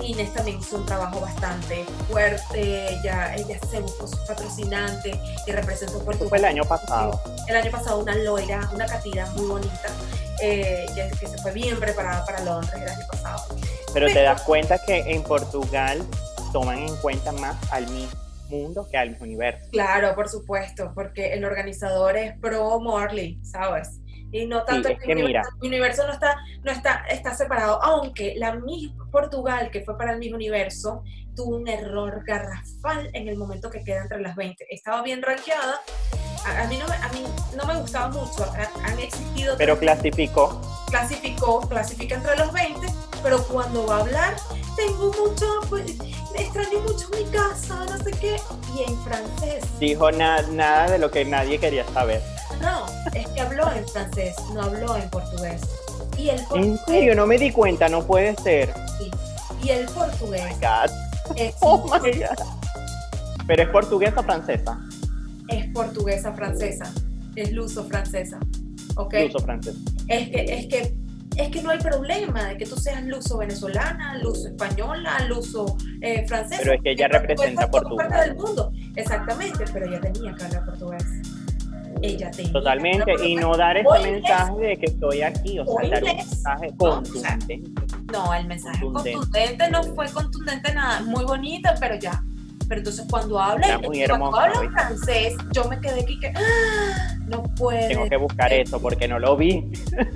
[0.02, 5.98] Inés también hizo un trabajo bastante fuerte, ella, ella se buscó su patrocinante y representó
[6.04, 6.28] Portugal.
[6.28, 7.20] Fue el año pasado.
[7.46, 9.88] El año pasado una loira, una catira muy bonita
[10.40, 13.56] eh, que, se fue bien preparada para Londres el año pasado.
[13.92, 16.04] Pero, te das cuenta que en Portugal
[16.52, 18.18] toman en cuenta más al mismo
[18.48, 19.68] mundo que al universo.
[19.70, 24.00] Claro, por supuesto, porque el organizador es pro Morley, ¿sabes?
[24.30, 28.54] Y no tanto el, universo, el universo no está, no está, está separado, aunque la
[28.56, 31.02] Miss Portugal, que fue para el mismo universo,
[31.34, 34.66] tuvo un error garrafal en el momento que queda entre las 20.
[34.68, 35.80] Estaba bien rankeada,
[36.44, 37.24] a, mí, no me, a mí
[37.56, 38.44] no me gustaba mucho,
[38.84, 39.56] han existido...
[39.56, 40.60] Pero clasificó.
[40.90, 42.86] Clasificó, clasifica entre los 20,
[43.22, 44.36] pero cuando va a hablar,
[44.76, 45.96] tengo mucho, pues,
[46.34, 48.36] extraño mucho mi casa, no sé qué,
[48.74, 49.64] y en francés.
[49.78, 52.22] Dijo nada de lo que nadie quería saber.
[52.60, 55.60] No, es que habló en francés, no habló en portugués.
[56.16, 57.14] Y el ¿En serio?
[57.14, 58.72] No me di cuenta, no puede ser.
[58.98, 59.10] Sí.
[59.62, 60.42] Y el portugués.
[60.42, 61.52] Oh my God.
[61.60, 63.46] oh my God.
[63.46, 64.78] ¿Pero es portuguesa o francesa?
[65.48, 66.92] Es portuguesa francesa.
[67.36, 68.38] Es luso francesa.
[68.96, 69.14] ¿Ok?
[69.24, 69.78] Luso francesa.
[70.08, 70.94] Es que, es que
[71.38, 76.26] es que no hay problema de que tú seas luso venezolana, luso española, luso eh,
[76.26, 76.60] francesa.
[76.62, 78.08] Pero es que ella representa Portugal.
[78.08, 78.72] Parte del mundo.
[78.96, 81.04] Exactamente, pero ella tenía que hablar portugués.
[82.02, 86.04] Ella tenía Totalmente, y no dar ese mensaje de que estoy aquí, o sea, dar
[86.04, 87.62] un mensaje contundente.
[88.12, 89.12] No, el mensaje Contundente.
[89.18, 92.22] contundente no fue contundente nada, muy bonita, pero ya.
[92.68, 94.68] Pero entonces cuando habla, cuando ¿oíste?
[94.72, 97.16] francés, yo me quedé aquí que ¡ah!
[97.26, 99.70] no puede, Tengo que buscar ser, eso porque no lo vi.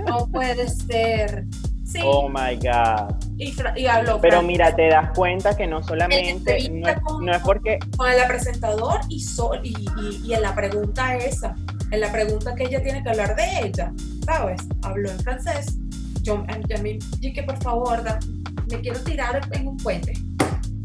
[0.06, 1.46] no puede ser.
[1.92, 3.14] Sí, Oh my God.
[3.36, 7.24] y, fra- y habló Pero mira, te das cuenta que no solamente, no es, con-
[7.26, 11.54] no es porque, con el presentador y, so- y, y, y en la pregunta esa,
[11.90, 13.92] en la pregunta que ella tiene que hablar de ella,
[14.24, 14.62] ¿sabes?
[14.82, 15.76] Habló en francés.
[16.22, 18.18] Yo, a mí, yo que por favor, da-
[18.70, 20.12] me quiero tirar en un puente.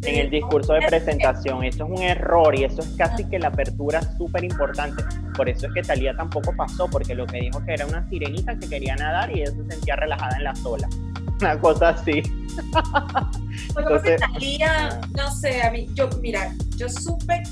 [0.04, 3.48] En el discurso de presentación, eso es un error y eso es casi que la
[3.48, 5.04] apertura súper importante.
[5.36, 8.58] Por eso es que Talía tampoco pasó, porque lo que dijo que era una sirenita
[8.58, 10.88] que quería nadar y ella se sentía relajada en la sola.
[11.41, 12.22] Una cosa así.
[13.78, 17.43] Entonces- Thalía, no sé, a mí, yo, mira, yo supe,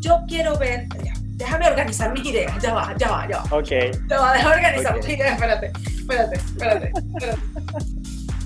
[0.00, 3.68] yo quiero ver, ya, déjame organizar mis ideas, ya va, ya va, ya va, Ok,
[4.08, 5.04] ya va, déjame organizar Ok.
[5.04, 7.40] mis ideas, espérate, espérate, espérate, espérate.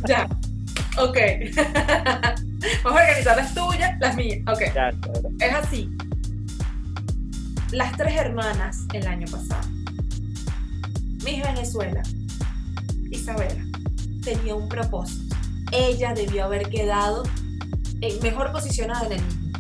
[0.06, 0.28] Ya,
[0.98, 1.18] ok.
[2.84, 4.60] Vamos a organizar las tuyas, las mías, ok.
[4.74, 4.90] ya.
[5.40, 5.90] Es así.
[7.72, 9.66] Las tres hermanas el año pasado.
[11.24, 12.02] Miss Venezuela,
[13.10, 13.64] Isabela,
[14.22, 15.36] tenía un propósito.
[15.72, 17.22] Ella debió haber quedado
[18.00, 19.42] en mejor posicionada en el mismo.
[19.48, 19.56] La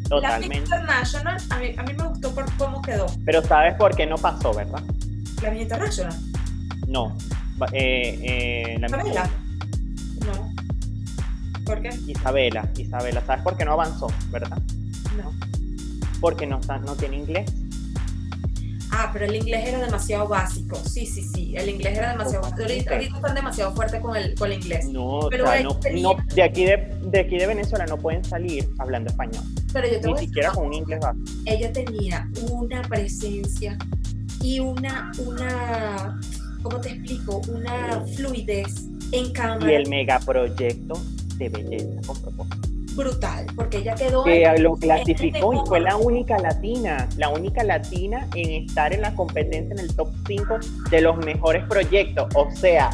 [0.00, 0.56] Miss Totalmente.
[0.56, 3.06] International, a mí, a mí me gustó por cómo quedó.
[3.24, 4.82] Pero sabes por qué no pasó, ¿verdad?
[5.42, 6.14] La Miss International,
[6.88, 7.16] No.
[7.72, 9.24] Eh, eh, la Isabela.
[9.24, 9.43] No.
[11.64, 11.90] ¿Por qué?
[12.06, 14.58] Isabela, Isabela, ¿sabes por qué no avanzó, verdad?
[15.16, 15.32] No.
[16.20, 16.60] Porque no,
[16.98, 17.50] tiene inglés.
[18.90, 20.76] Ah, pero el inglés era demasiado básico.
[20.76, 21.54] Sí, sí, sí.
[21.56, 22.62] El inglés era demasiado básico.
[22.62, 24.86] Ahorita, ahorita están demasiado fuertes con el, con el inglés.
[24.88, 25.68] No, Pero o sea, ella
[26.00, 29.42] no, de, aquí de, de aquí de Venezuela no pueden salir hablando español,
[29.72, 31.24] Pero yo te ni voy a decir siquiera una con un inglés básico.
[31.46, 33.76] ella tenía una presencia
[34.40, 36.20] y una, una,
[36.62, 37.40] ¿cómo te explico?
[37.48, 40.94] Una fluidez en cámara Y el megaproyecto
[41.38, 42.68] de belleza con propósito.
[42.96, 47.64] brutal, porque ella quedó Que en- lo clasificó y fue la única latina, la única
[47.64, 50.58] latina en estar en la competencia en el top 5
[50.90, 52.28] de los mejores proyectos.
[52.36, 52.90] O sea,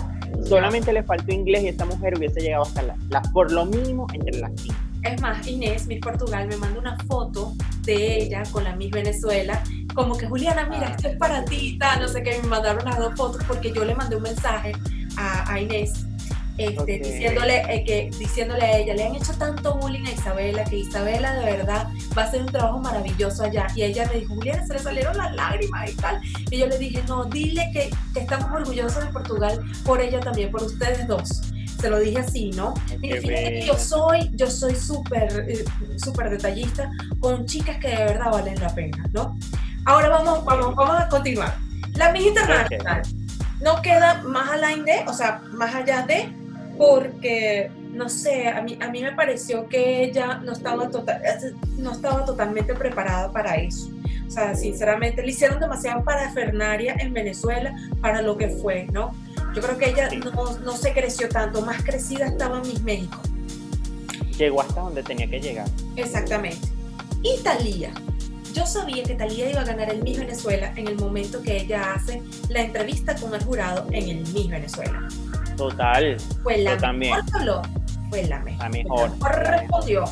[0.47, 4.07] solamente le faltó inglés y esta mujer hubiese llegado hasta la, la- por lo mínimo
[4.15, 4.75] entre las 5.
[5.03, 7.53] Es más, Inés, Miss Portugal, me manda una foto
[7.85, 9.63] de ella con la Miss Venezuela,
[9.95, 13.15] como que Juliana, mira, esto es para ti, no sé qué, me mandaron las dos
[13.17, 14.73] fotos porque yo le mandé un mensaje
[15.17, 16.07] a, a Inés.
[16.61, 20.77] Este, diciéndole, eh, que, diciéndole a ella, le han hecho tanto bullying a Isabela que
[20.77, 23.67] Isabela de verdad va a hacer un trabajo maravilloso allá.
[23.75, 26.21] Y ella me dijo, Juliana, se le salieron las lágrimas y tal.
[26.51, 30.51] Y yo le dije, no, dile que, que estamos orgullosos de Portugal por ella también,
[30.51, 31.41] por ustedes dos.
[31.81, 32.75] Se lo dije así, ¿no?
[33.01, 35.65] Qué fíjate que yo soy, yo soy súper, eh,
[35.97, 36.91] súper detallista
[37.21, 39.39] con chicas que de verdad valen la pena, ¿no?
[39.87, 41.57] Ahora vamos, vamos, vamos a continuar.
[41.95, 43.03] La Miss Internacional
[43.61, 46.33] no queda más de, o sea, más allá de,
[46.81, 51.21] porque, no sé, a mí, a mí me pareció que ella no estaba, total,
[51.77, 53.91] no estaba totalmente preparada para eso.
[54.27, 59.13] O sea, sinceramente, le hicieron demasiado parafernaria en Venezuela para lo que fue, ¿no?
[59.55, 60.21] Yo creo que ella Sí.
[60.21, 63.21] no, no se creció tanto, más crecida estaba en Miss México.
[64.39, 65.69] Llegó hasta donde tenía que llegar.
[65.97, 66.67] Exactamente.
[67.23, 67.93] Y Talía.
[68.55, 71.93] Yo sabía que Talía iba a ganar el Miss Venezuela en el momento que ella
[71.93, 75.07] hace la entrevista con el jurado en el Miss Venezuela.
[75.61, 77.13] Total, Fue la también.
[77.17, 77.63] mejor que habló,
[78.09, 78.63] fue la mejor.
[78.63, 79.11] la mejor.
[79.11, 80.05] mejor respondió,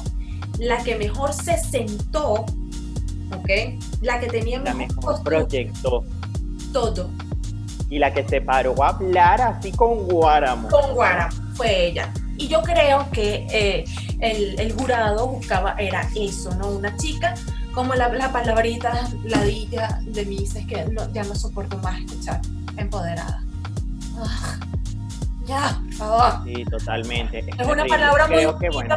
[0.59, 2.33] la que mejor se sentó,
[3.35, 3.49] ¿ok?
[4.03, 5.23] La que tenía La mejor,
[6.73, 7.11] todo
[7.89, 10.69] Y la que se paró a hablar así con Guáramo.
[10.69, 12.13] con Guara, fue ella.
[12.37, 13.85] Y yo creo que eh,
[14.21, 16.69] el, el jurado buscaba, era eso, ¿no?
[16.69, 17.33] Una chica
[17.75, 22.41] como la, la palabrita ladilla de Mises que no- ya no soporto más escuchar,
[22.77, 23.43] empoderada.
[24.19, 24.57] Ah,
[25.49, 26.33] ya, por favor.
[26.45, 27.39] Sí, totalmente.
[27.39, 27.89] Es una terrible.
[27.89, 28.97] palabra muy Creo que bueno.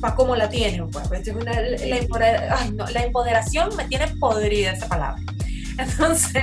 [0.00, 0.88] para cómo la tienen.
[0.90, 1.10] Pues.
[1.12, 5.20] Es una- la, empoder- ay, no, la empoderación me tiene podrida esa palabra.
[5.78, 6.42] Entonces,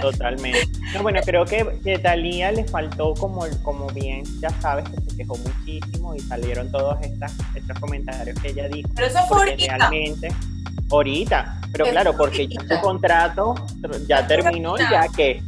[0.00, 0.68] Totalmente.
[0.94, 5.16] No, bueno, creo que, que Talía le faltó, como, como bien ya sabes, que se
[5.16, 8.88] quejó muchísimo y salieron todos estas, estos comentarios que ella dijo.
[8.94, 9.76] pero eso fue ahorita.
[9.78, 10.28] realmente,
[10.90, 13.54] ahorita, pero claro, porque ya su contrato
[14.06, 15.42] ya terminó y ya que.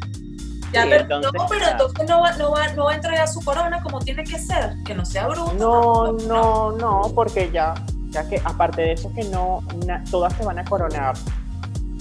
[0.72, 1.70] Ya, Sí, pero, entonces, no, pero ya.
[1.72, 4.74] entonces no va, no, va, no va a entregar su corona como tiene que ser,
[4.84, 5.52] que no sea bruto.
[5.58, 7.74] No, no, no, porque ya,
[8.10, 11.14] ya que aparte de eso que no, na- todas se van a coronar.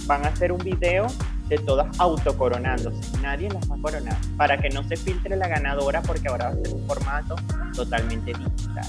[0.06, 1.06] Van a hacer un video
[1.48, 2.98] de todas autocoronándose.
[3.20, 4.16] Nadie las va a coronar.
[4.36, 7.36] Para que no se filtre la ganadora, porque ahora va a ser un formato
[7.74, 8.86] totalmente digital.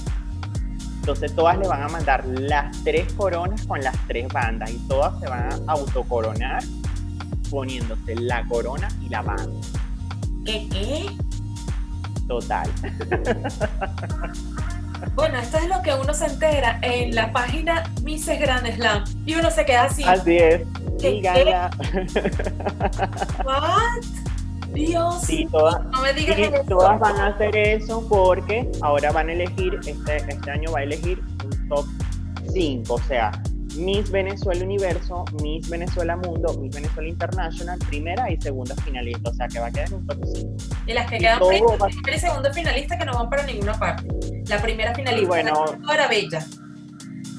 [1.00, 5.20] Entonces todas le van a mandar las tres coronas con las tres bandas y todas
[5.20, 6.62] se van a autocoronar
[7.54, 9.68] poniéndose la corona y la banda.
[10.44, 11.06] ¿Qué qué?
[12.28, 12.68] Total.
[15.16, 19.34] Bueno, esto es lo que uno se entera en la página Mises Grand Slam y
[19.34, 20.02] uno se queda así.
[20.02, 20.62] Así es.
[20.98, 21.70] ¿Qué, Díganla.
[23.44, 24.02] ¿What?
[24.72, 25.20] Dios.
[25.20, 26.64] Sí, todas, no me digas sí, eso.
[26.68, 30.82] todas van a hacer eso porque ahora van a elegir, este, este año va a
[30.84, 31.86] elegir un top
[32.52, 33.30] 5, o sea,
[33.76, 39.48] Miss Venezuela Universo, Miss Venezuela Mundo, Miss Venezuela International, primera y segunda finalista, o sea
[39.48, 40.56] que va a quedar en un top 5.
[40.86, 43.74] Y las que y quedan primera va- y segunda finalista que no van para ninguna
[43.78, 44.06] parte.
[44.48, 45.64] La primera finalista bueno.
[45.92, 46.44] era bella.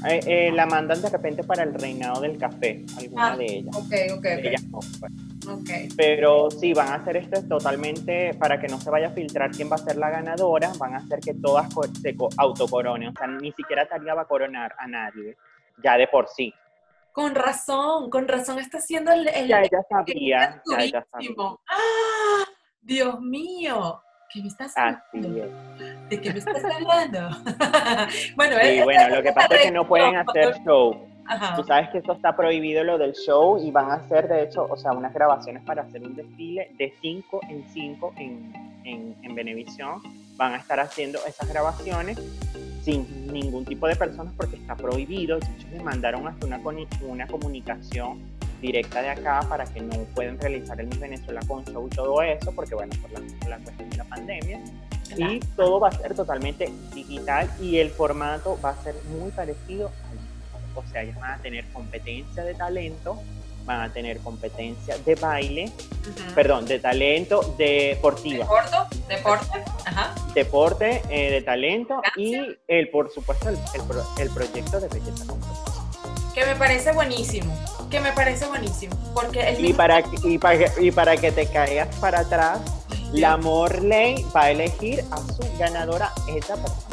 [0.08, 3.76] Eh, eh, la mandan de repente para el reinado del café, alguna Ah, de ellas.
[3.76, 5.12] Ok, ok, Ellas no, pues.
[5.48, 5.60] ok.
[5.62, 5.70] ok.
[5.98, 9.72] Pero sí, van a hacer esto totalmente para que no se vaya a filtrar quién
[9.72, 11.70] va a ser la ganadora, van a hacer que todas
[12.04, 15.38] se co- autocoronen, o sea, ni siquiera Talia va a coronar a nadie,
[15.84, 16.54] ya de por sí.
[17.12, 21.30] Con razón, con razón está haciendo el, el Ya ella sabía, ya ella sabía.
[21.70, 22.44] ¡Ah!
[22.82, 24.02] Dios mío,
[24.32, 25.44] ¿qué me estás hablando?
[25.46, 26.10] es.
[26.10, 27.20] ¿De qué me estás hablando?
[28.36, 31.08] bueno, Sí, esta- bueno, lo que pasa es que no pueden hacer show.
[31.28, 31.56] Ajá.
[31.56, 34.68] Tú sabes que esto está prohibido lo del show y van a hacer, de hecho,
[34.70, 38.54] o sea, unas grabaciones para hacer un desfile de 5 en 5 en,
[38.84, 40.02] en, en Venevisión.
[40.38, 42.20] Van a estar haciendo esas grabaciones
[42.86, 45.38] sin ningún tipo de personas porque está prohibido.
[45.38, 46.62] Hecho, les mandaron hasta una,
[47.02, 48.22] una comunicación
[48.62, 52.22] directa de acá para que no puedan realizar el Miss Venezuela con show y todo
[52.22, 54.60] eso, porque bueno, por la, por la cuestión de la pandemia.
[55.18, 59.92] Y todo va a ser totalmente digital y el formato va a ser muy parecido
[60.10, 60.16] al
[60.76, 63.18] o sea, ellos van a tener competencia de talento,
[63.66, 65.72] van a tener competencia de baile,
[66.34, 70.16] perdón, de talento deportiva, Deporte, deporte, ajá.
[70.34, 72.36] deporte, eh, de talento y
[72.68, 75.26] el, por supuesto, el, el pro- el proyecto de belleza.
[76.34, 77.57] Que me parece buenísimo,
[77.89, 81.47] que me parece buenísimo, porque el Y para, que- y, para, y para que te
[81.47, 82.59] caigas para atrás,
[83.13, 86.85] la Morley va a elegir a su ganadora esa persona.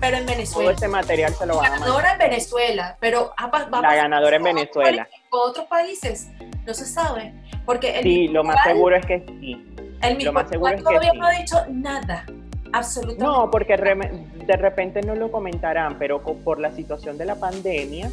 [0.00, 0.70] Pero en Todo Venezuela.
[0.72, 1.80] este material se lo van a mandar.
[1.88, 5.08] ganadora en Venezuela, pero va a La ganadora en Venezuela.
[5.30, 6.28] otros países,
[6.66, 7.32] no se sabe,
[7.64, 9.64] porque el Sí, lo más seguro es que sí.
[10.02, 11.18] el mismo más seguro es que todavía sí.
[11.18, 12.24] no ha dicho nada,
[12.72, 13.24] absolutamente.
[13.24, 18.10] No, porque de repente no lo comentarán, pero por la situación de la pandemia,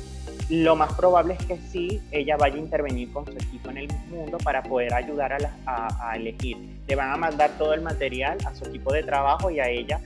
[0.50, 3.88] lo más probable es que sí, ella vaya a intervenir con su equipo en el
[4.10, 6.58] mundo para poder ayudar a, las- a- a elegir.
[6.86, 10.00] Le van a mandar todo el material a su equipo de trabajo y a ella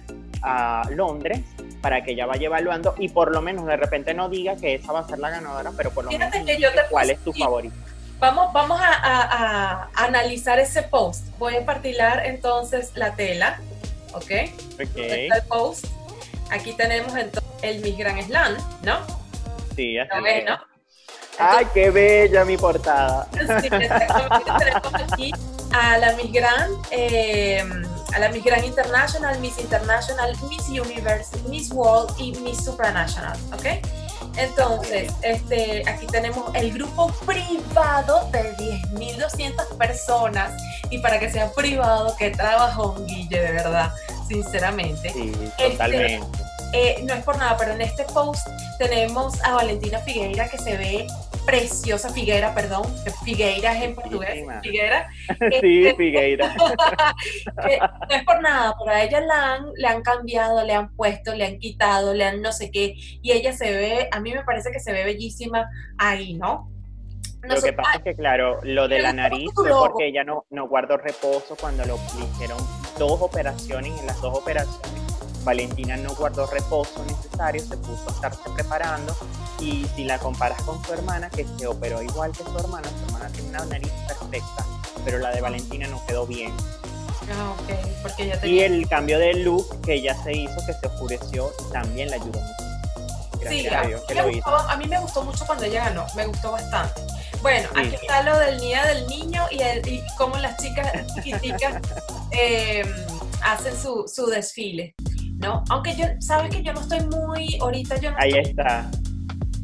[0.44, 1.42] a Londres
[1.82, 4.92] para que ella vaya evaluando y por lo menos de repente no diga que esa
[4.94, 7.10] va a ser la ganadora, pero por lo Fíjate menos que yo indique te cuál
[7.12, 7.76] es tu favorito.
[8.20, 11.28] Vamos, vamos a, a- a analizar ese post.
[11.38, 13.62] Voy a partilar entonces la tela,
[14.14, 14.32] ¿ok?
[14.94, 15.86] ¿Dónde Ok, está el post?
[16.50, 19.00] Aquí tenemos entonces el Miss Grand Slam, ¿no?
[19.76, 20.46] sí, así ¿Lo ves, es.
[20.46, 20.58] no?
[21.40, 23.28] ¡Ay, qué bella mi portada!
[23.60, 24.52] Sí, exactamente.
[24.58, 25.32] tenemos aquí
[25.72, 27.64] a la Miss Grand, eh,
[28.14, 33.66] a la Miss Grand International, Miss International, Miss Universe, Miss World y Miss Supranational, ¿ok?
[34.38, 40.52] Entonces, este, aquí tenemos el grupo privado de 10.200 personas
[40.90, 43.92] y para que sea privado, que trabajó Guille, de verdad,
[44.28, 45.12] sinceramente.
[45.12, 46.40] Sí, Este, totalmente.
[46.74, 48.46] Eh, no es por nada, pero en este post
[48.78, 51.08] tenemos a Valentina Figueira que se ve
[51.48, 52.84] preciosa, Figuera, perdón,
[53.24, 54.46] Figueira es en portugués.
[54.62, 55.08] Figuera.
[55.62, 56.54] Sí, Este, Figueira.
[57.66, 60.94] que no es por nada, pero a ella la han, le han cambiado, le han
[60.96, 64.34] puesto, le han quitado, le han no sé qué, y ella se ve, a mí
[64.34, 66.70] me parece que se ve bellísima ahí, ¿no?
[67.44, 70.68] Lo que pasa es que, claro, lo de la nariz fue porque ella no, no
[70.68, 72.58] guardó reposo cuando lo le hicieron
[72.98, 75.07] dos operaciones y en las dos operaciones
[75.48, 79.16] Valentina no guardó reposo necesario, se puso a estarse preparando
[79.62, 83.06] y si la comparas con su hermana, que se operó igual que su hermana, su
[83.06, 84.66] hermana tiene una nariz perfecta,
[85.06, 86.54] pero la de Valentina no quedó bien.
[87.32, 88.66] Ah, ok, porque ella Y tenía...
[88.66, 92.64] el cambio de look que ella se hizo, que se oscureció, también la ayudó mucho.
[93.40, 94.50] Gracias Sí, a Dios que mí me lo hizo.
[94.52, 97.02] gustó, a mí me gustó mucho cuando ella ganó, me gustó bastante.
[97.42, 97.80] Bueno, Sí.
[97.80, 101.82] aquí está lo del Día del Niño y, el, y cómo las chicas chiquiticas
[102.32, 102.84] eh,
[103.44, 104.94] hacen su, su desfile,
[105.40, 105.64] ¿no?
[105.70, 108.90] Aunque yo, sabes que yo no estoy muy, ahorita yo no Ahí estoy, está.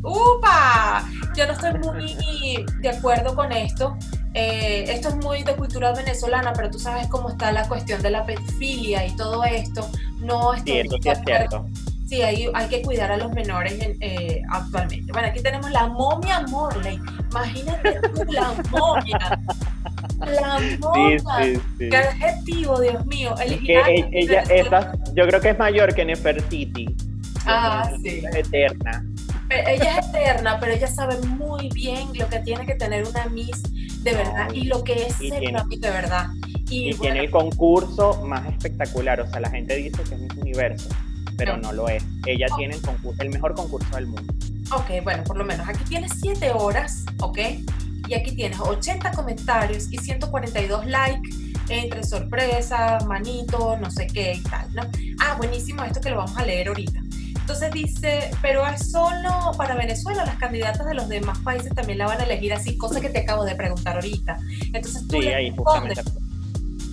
[0.01, 1.03] ¡upa!
[1.35, 3.97] Yo no estoy muy de acuerdo con esto.
[4.33, 8.09] Eh, esto es muy de cultura venezolana, pero tú sabes cómo está la cuestión de
[8.09, 9.87] la pedofilia y todo esto.
[10.19, 11.65] No estoy Sí, de acuerdo cierto.
[12.07, 15.11] Sí, hay, hay que cuidar a los menores en- eh, actualmente.
[15.11, 16.99] Bueno, aquí tenemos la momia Morley.
[17.31, 19.39] Imagínate tú, la momia.
[20.19, 21.19] La Sí, momia.
[21.19, 21.89] sí, sí.
[21.89, 23.35] Qué adjetivo, Dios mío.
[23.43, 26.85] El Es que e- ella, esa, yo creo que es mayor que Nefertiti.
[27.45, 28.21] Ah, sí.
[28.25, 29.05] Es eterna.
[29.49, 33.61] Ella es eterna, pero ella sabe muy bien lo que tiene que tener una Miss
[34.01, 36.27] de verdad y lo que es ser una Miss de verdad.
[36.69, 39.19] Y, Y bueno, tiene el concurso más espectacular.
[39.21, 40.89] O sea, la gente dice que es Miss Universo,
[41.37, 41.63] pero No.
[41.63, 42.03] no lo es.
[42.25, 42.55] Ella Oh.
[42.55, 44.33] tiene el, concurso, el mejor concurso del mundo.
[44.71, 47.37] ok, bueno, por lo menos aquí tienes 7 horas, ¿ok?
[48.07, 51.29] Y aquí tienes 80 comentarios y 142 likes
[51.69, 54.83] entre sorpresas, manitos, no sé qué y tal, ¿no?
[55.19, 56.99] Ah, buenísimo esto que lo vamos a leer ahorita.
[57.39, 62.05] Entonces dice, pero es solo para Venezuela, las candidatas de los demás países también la
[62.07, 64.37] van a elegir así, cosa que te acabo de preguntar ahorita.
[64.73, 66.23] Entonces tú Sí, le ahí respondes, justamente.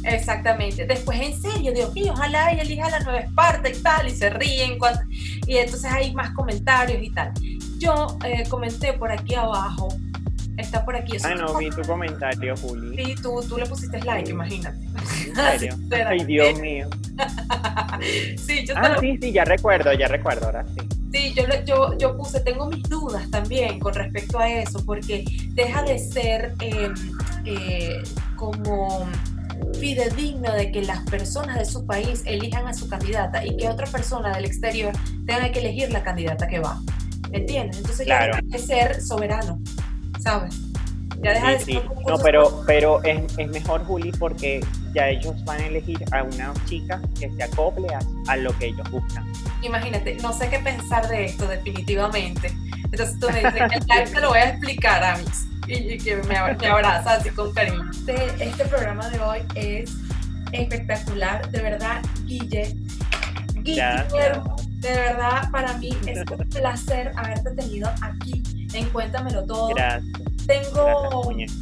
[0.05, 0.87] Exactamente.
[0.87, 4.31] Después, en serio, Dios mío, ojalá ella elija la nueva Esparta y tal, y se
[4.31, 4.79] ríen.
[4.79, 5.01] cuando-
[5.47, 7.33] y entonces hay más comentarios y tal.
[7.79, 9.89] Yo eh, comenté por aquí abajo,
[10.61, 11.17] está por aquí.
[11.17, 12.97] eso Ah, no, vi tu comentario, Juli.
[13.05, 14.79] Sí, tú, tú le pusiste like, imagínate.
[15.27, 15.77] ¿En serio?
[16.07, 16.89] Ay, Dios mío.
[18.37, 20.81] Sí, yo, Ah, lo- sí, sí, ya recuerdo, ya recuerdo, ahora sí.
[21.13, 25.83] sí, yo, yo, yo puse, tengo mis dudas también con respecto a eso, porque deja
[25.83, 26.89] de ser eh,
[27.45, 28.03] eh,
[28.37, 29.07] como
[29.79, 33.87] fidedigno de que las personas de su país elijan a su candidata y que otra
[33.87, 34.93] persona del exterior
[35.27, 36.81] tenga que elegir la candidata que va.
[37.33, 37.79] ¿Entiendes?
[37.79, 38.33] Entonces Claro.
[38.35, 39.61] ya deja de ser soberano,
[40.21, 40.55] ¿sabes?
[41.23, 41.89] Ya deja de Sí, ser sí.
[42.07, 44.65] No, pero, pero es, es mejor, Juli, porque
[44.95, 48.01] ya ellos van a elegir a una chica que se acople a,
[48.33, 49.31] a lo que ellos buscan.
[49.63, 52.53] Imagínate, no sé qué pensar de esto definitivamente.
[52.85, 55.19] Entonces tú me dices que el live te lo voy a explicar a
[55.67, 57.89] y, y que me, me abraza así con cariño.
[57.91, 59.93] Este, este programa de hoy es
[60.53, 62.75] espectacular, de verdad, Guille.
[63.63, 68.43] Guillermo, de verdad, para mí es un placer haberte tenido aquí
[68.75, 69.69] en Cuéntamelo Todo.
[69.75, 70.05] Gracias.
[70.47, 71.53] Tengo, Gracias,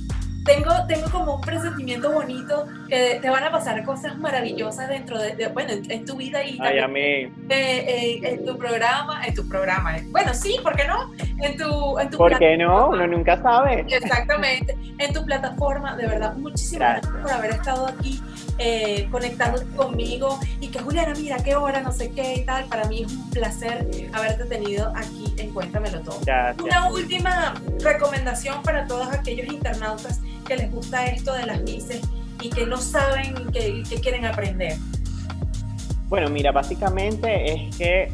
[0.44, 5.36] tengo, tengo como un presentimiento bonito que te van a pasar cosas maravillosas dentro de,
[5.36, 7.00] de- bueno, en, en tu vida y Ay, también a mí.
[7.00, 10.04] eh, eh, en tu programa, en tu programa, eh.
[10.08, 11.12] bueno, sí, ¿por qué no?
[11.42, 12.88] En tu, en tu ¿Por qué no?
[12.88, 13.84] Uno nunca sabe.
[13.90, 17.22] Exactamente, en tu plataforma, de verdad, muchísimas gracias, Gracias.
[17.22, 18.22] por haber estado aquí
[18.58, 22.88] eh, conectándote conmigo y que Juliana, mira qué hora, no sé qué y tal, para
[22.88, 26.18] mí es un placer haberte tenido aquí en Cuéntamelo Todo.
[26.24, 26.64] Gracias.
[26.64, 32.00] Una última recomendación para todos aquellos internautas que les gusta esto de las mises
[32.40, 34.76] y que no saben que, quieren aprender.
[36.08, 38.12] Bueno, mira, básicamente es que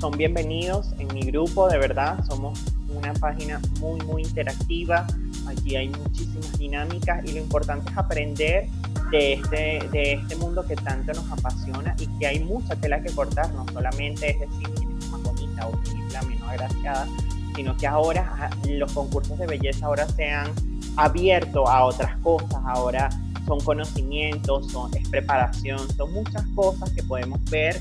[0.00, 2.24] son bienvenidos en mi grupo, de verdad.
[2.24, 5.06] Somos una página muy, muy interactiva.
[5.46, 8.68] Aquí hay muchísimas dinámicas y lo importante es aprender
[9.14, 13.12] de este, de este mundo que tanto nos apasiona y que hay mucha tela que
[13.12, 13.52] cortar.
[13.54, 17.06] No solamente es decir quién es más bonita o quién es la menos agraciada,
[17.54, 20.50] sino que ahora ah, los concursos de belleza ahora se han
[20.96, 22.60] abierto a otras cosas.
[22.66, 23.08] Ahora
[23.46, 27.78] son conocimientos, son, es preparación, son muchas cosas que podemos ver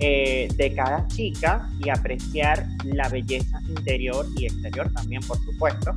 [0.00, 5.94] eh, de cada chica y apreciar la belleza interior y exterior también, por supuesto.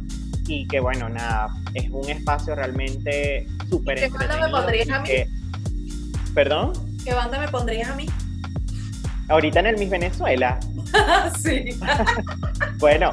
[0.48, 5.08] Y que bueno, nada, es un espacio realmente súper ¿Qué banda me pondrías a mí?
[5.08, 5.28] que-
[6.34, 6.74] ¿Perdón?
[7.04, 8.06] ¿Qué banda me pondrías a mí?
[9.30, 10.60] Ahorita en el Miss Venezuela.
[11.40, 11.66] sí.
[12.80, 13.12] Bueno,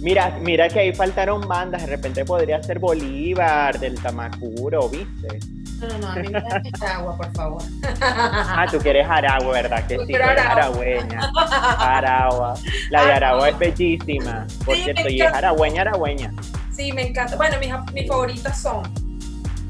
[0.00, 5.38] mira, mira que ahí faltaron bandas, de repente podría ser Bolívar, del Tamacuro, ¿viste?
[5.80, 7.62] No, no, no, a mí me da agua, por favor.
[8.02, 9.86] Ah, tú quieres Aragua, ¿verdad?
[9.86, 10.52] Que sí, eres Aragua.
[10.52, 11.30] aragüeña.
[11.78, 12.54] Aragua.
[12.90, 14.46] La de Ah, Aragua es bellísima.
[14.64, 16.32] Por Sí, cierto, y es aragüeña, aragüeña.
[16.78, 17.34] Sí, me encanta.
[17.36, 18.84] Bueno, mis, mis favoritas son.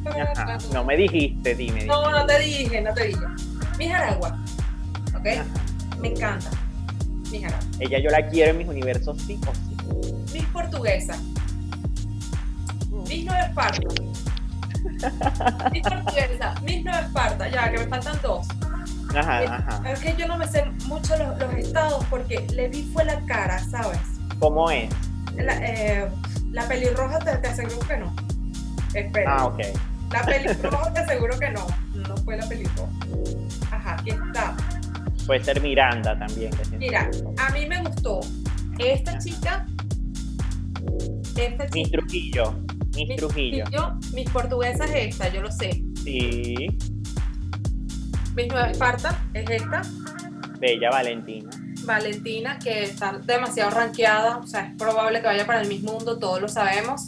[0.05, 0.59] Ajá.
[0.75, 1.87] No me dijiste, dime.
[1.87, 3.21] No, no te dije, no te dije.
[3.79, 4.39] Mis Aragua.
[5.19, 5.27] ¿Ok?
[5.27, 5.45] Ajá.
[6.01, 6.51] Me encanta.
[7.31, 7.65] Mis Aragua.
[7.81, 10.35] Ella yo la quiero en mis universos sí o sí.
[10.35, 11.17] Mis Portuguesa.
[13.09, 13.89] Mis Nueva Esparta.
[15.73, 16.55] Mis Portuguesa.
[16.63, 17.49] Mis Nueva Esparta.
[17.49, 18.47] Ya, que me faltan dos.
[19.17, 19.93] Ajá, Eh, ajá.
[19.93, 23.19] Es que yo no me sé mucho los, los estados porque le vi fue la
[23.23, 23.99] cara, ¿sabes?
[24.39, 24.91] ¿Cómo es?
[25.37, 26.07] La, eh,
[26.63, 28.15] la pelirroja te, te aseguro que no.
[28.95, 29.37] Espera.
[29.39, 29.61] Ah, ok.
[30.13, 31.67] La pelirroja te aseguro que no.
[31.95, 32.91] No fue la pelirroja.
[33.71, 34.57] Ajá, aquí está.
[35.27, 36.51] Puede ser Miranda también.
[36.71, 38.21] que Mira, a mí me gustó
[38.79, 39.67] esta chica.
[41.37, 41.91] Esta chica.
[41.99, 42.55] Trujillo.
[42.97, 43.65] Miss mis- Trujillo.
[44.15, 45.83] mis portuguesas es esta, yo lo sé.
[46.03, 46.77] Sí.
[48.35, 49.83] Mis Nueva Esparta es esta.
[50.59, 51.51] Bella Valentina.
[51.89, 56.19] Valentina, que está demasiado rankeada, o sea, es probable que vaya para el mismo mundo,
[56.19, 57.03] todos lo sabemos.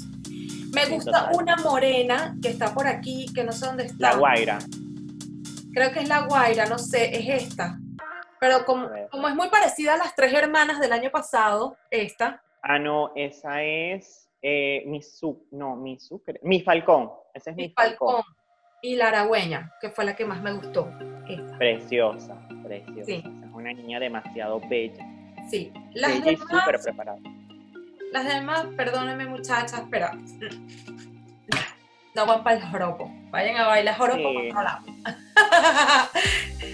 [0.72, 1.36] Me Sí, gusta total.
[1.42, 3.96] una morena que está por aquí, que no sé dónde está.
[3.98, 4.58] La Guaira.
[5.72, 7.78] Creo que es la Guaira, no sé, es esta.
[8.40, 12.78] Pero como, como es muy parecida a las tres hermanas del año pasado, esta, Ah,
[12.78, 17.10] no, esa es eh, mi su, no, mi sucre, mi falcón.
[17.34, 18.16] Ese es mi, mi falcón.
[18.16, 18.34] Falcón
[18.82, 20.90] y la Aragüeña, que fue la que más me gustó.
[21.28, 21.58] Esta.
[21.58, 23.04] Preciosa, preciosa.
[23.06, 23.22] Sí.
[23.60, 25.06] Una niña demasiado bella.
[25.50, 27.18] Sí, las bella demás, y súper preparada.
[28.10, 30.08] Las demás, perdónenme muchachas, pero
[32.14, 33.10] no van para el joropo.
[33.30, 34.34] Vayan a bailar joropo sí.
[34.34, 34.84] por otro lado.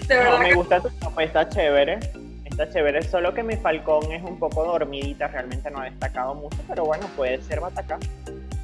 [0.07, 1.99] de verdad no, me gusta tu ropa, está chévere.
[2.45, 6.57] Está chévere, solo que mi falcón es un poco dormidita, realmente no ha destacado mucho,
[6.67, 7.99] pero bueno, puede ser batacá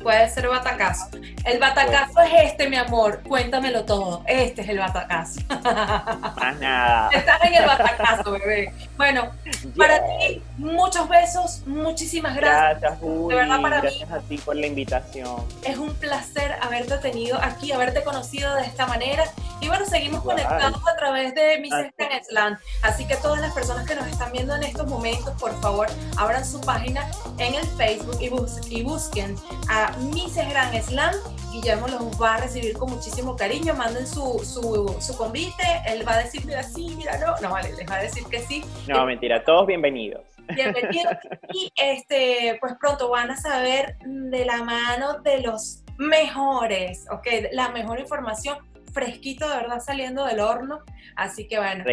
[0.04, 1.10] puede ser batacazo.
[1.46, 3.22] El batacazo es este, mi amor.
[3.24, 4.24] Cuéntamelo todo.
[4.28, 5.40] Este es el batacazo.
[5.50, 7.10] Más nada.
[7.14, 8.74] Estás en el batacazo, bebé.
[8.98, 9.32] Bueno,
[9.78, 11.62] para ti, muchos besos.
[11.66, 12.82] Muchísimas gracias.
[12.82, 15.44] Gracias, De verdad, para gracias a ti por la invitación.
[15.64, 19.26] Es un placer haberte tenido aquí, haberte conocido de esta manera.
[19.62, 21.92] Y bueno, seguimos conectados a través de Mises
[22.30, 22.58] Slam.
[22.82, 26.46] Así que todas las personas que nos están viendo en estos momentos, por favor, abran
[26.46, 29.36] su página en el Facebook y, y busquen
[29.70, 31.14] a Mises Gran Slam.
[31.52, 33.76] Guillermo los va a recibir con muchísimo cariño.
[33.76, 35.64] Manden su, su, su convite.
[35.86, 37.36] Él va a decir, mira, sí, mira, no.
[37.42, 38.66] No, vale, les va a decir que sí.
[38.88, 40.33] No, mentira, todos bienvenidos.
[40.48, 41.14] Bienvenidos.
[41.54, 47.28] y este, pues pronto van a saber de la mano de los mejores, ¿ok?
[47.52, 48.58] La mejor información
[48.94, 50.82] fresquito, de verdad, saliendo del horno.
[51.16, 51.84] Así que bueno,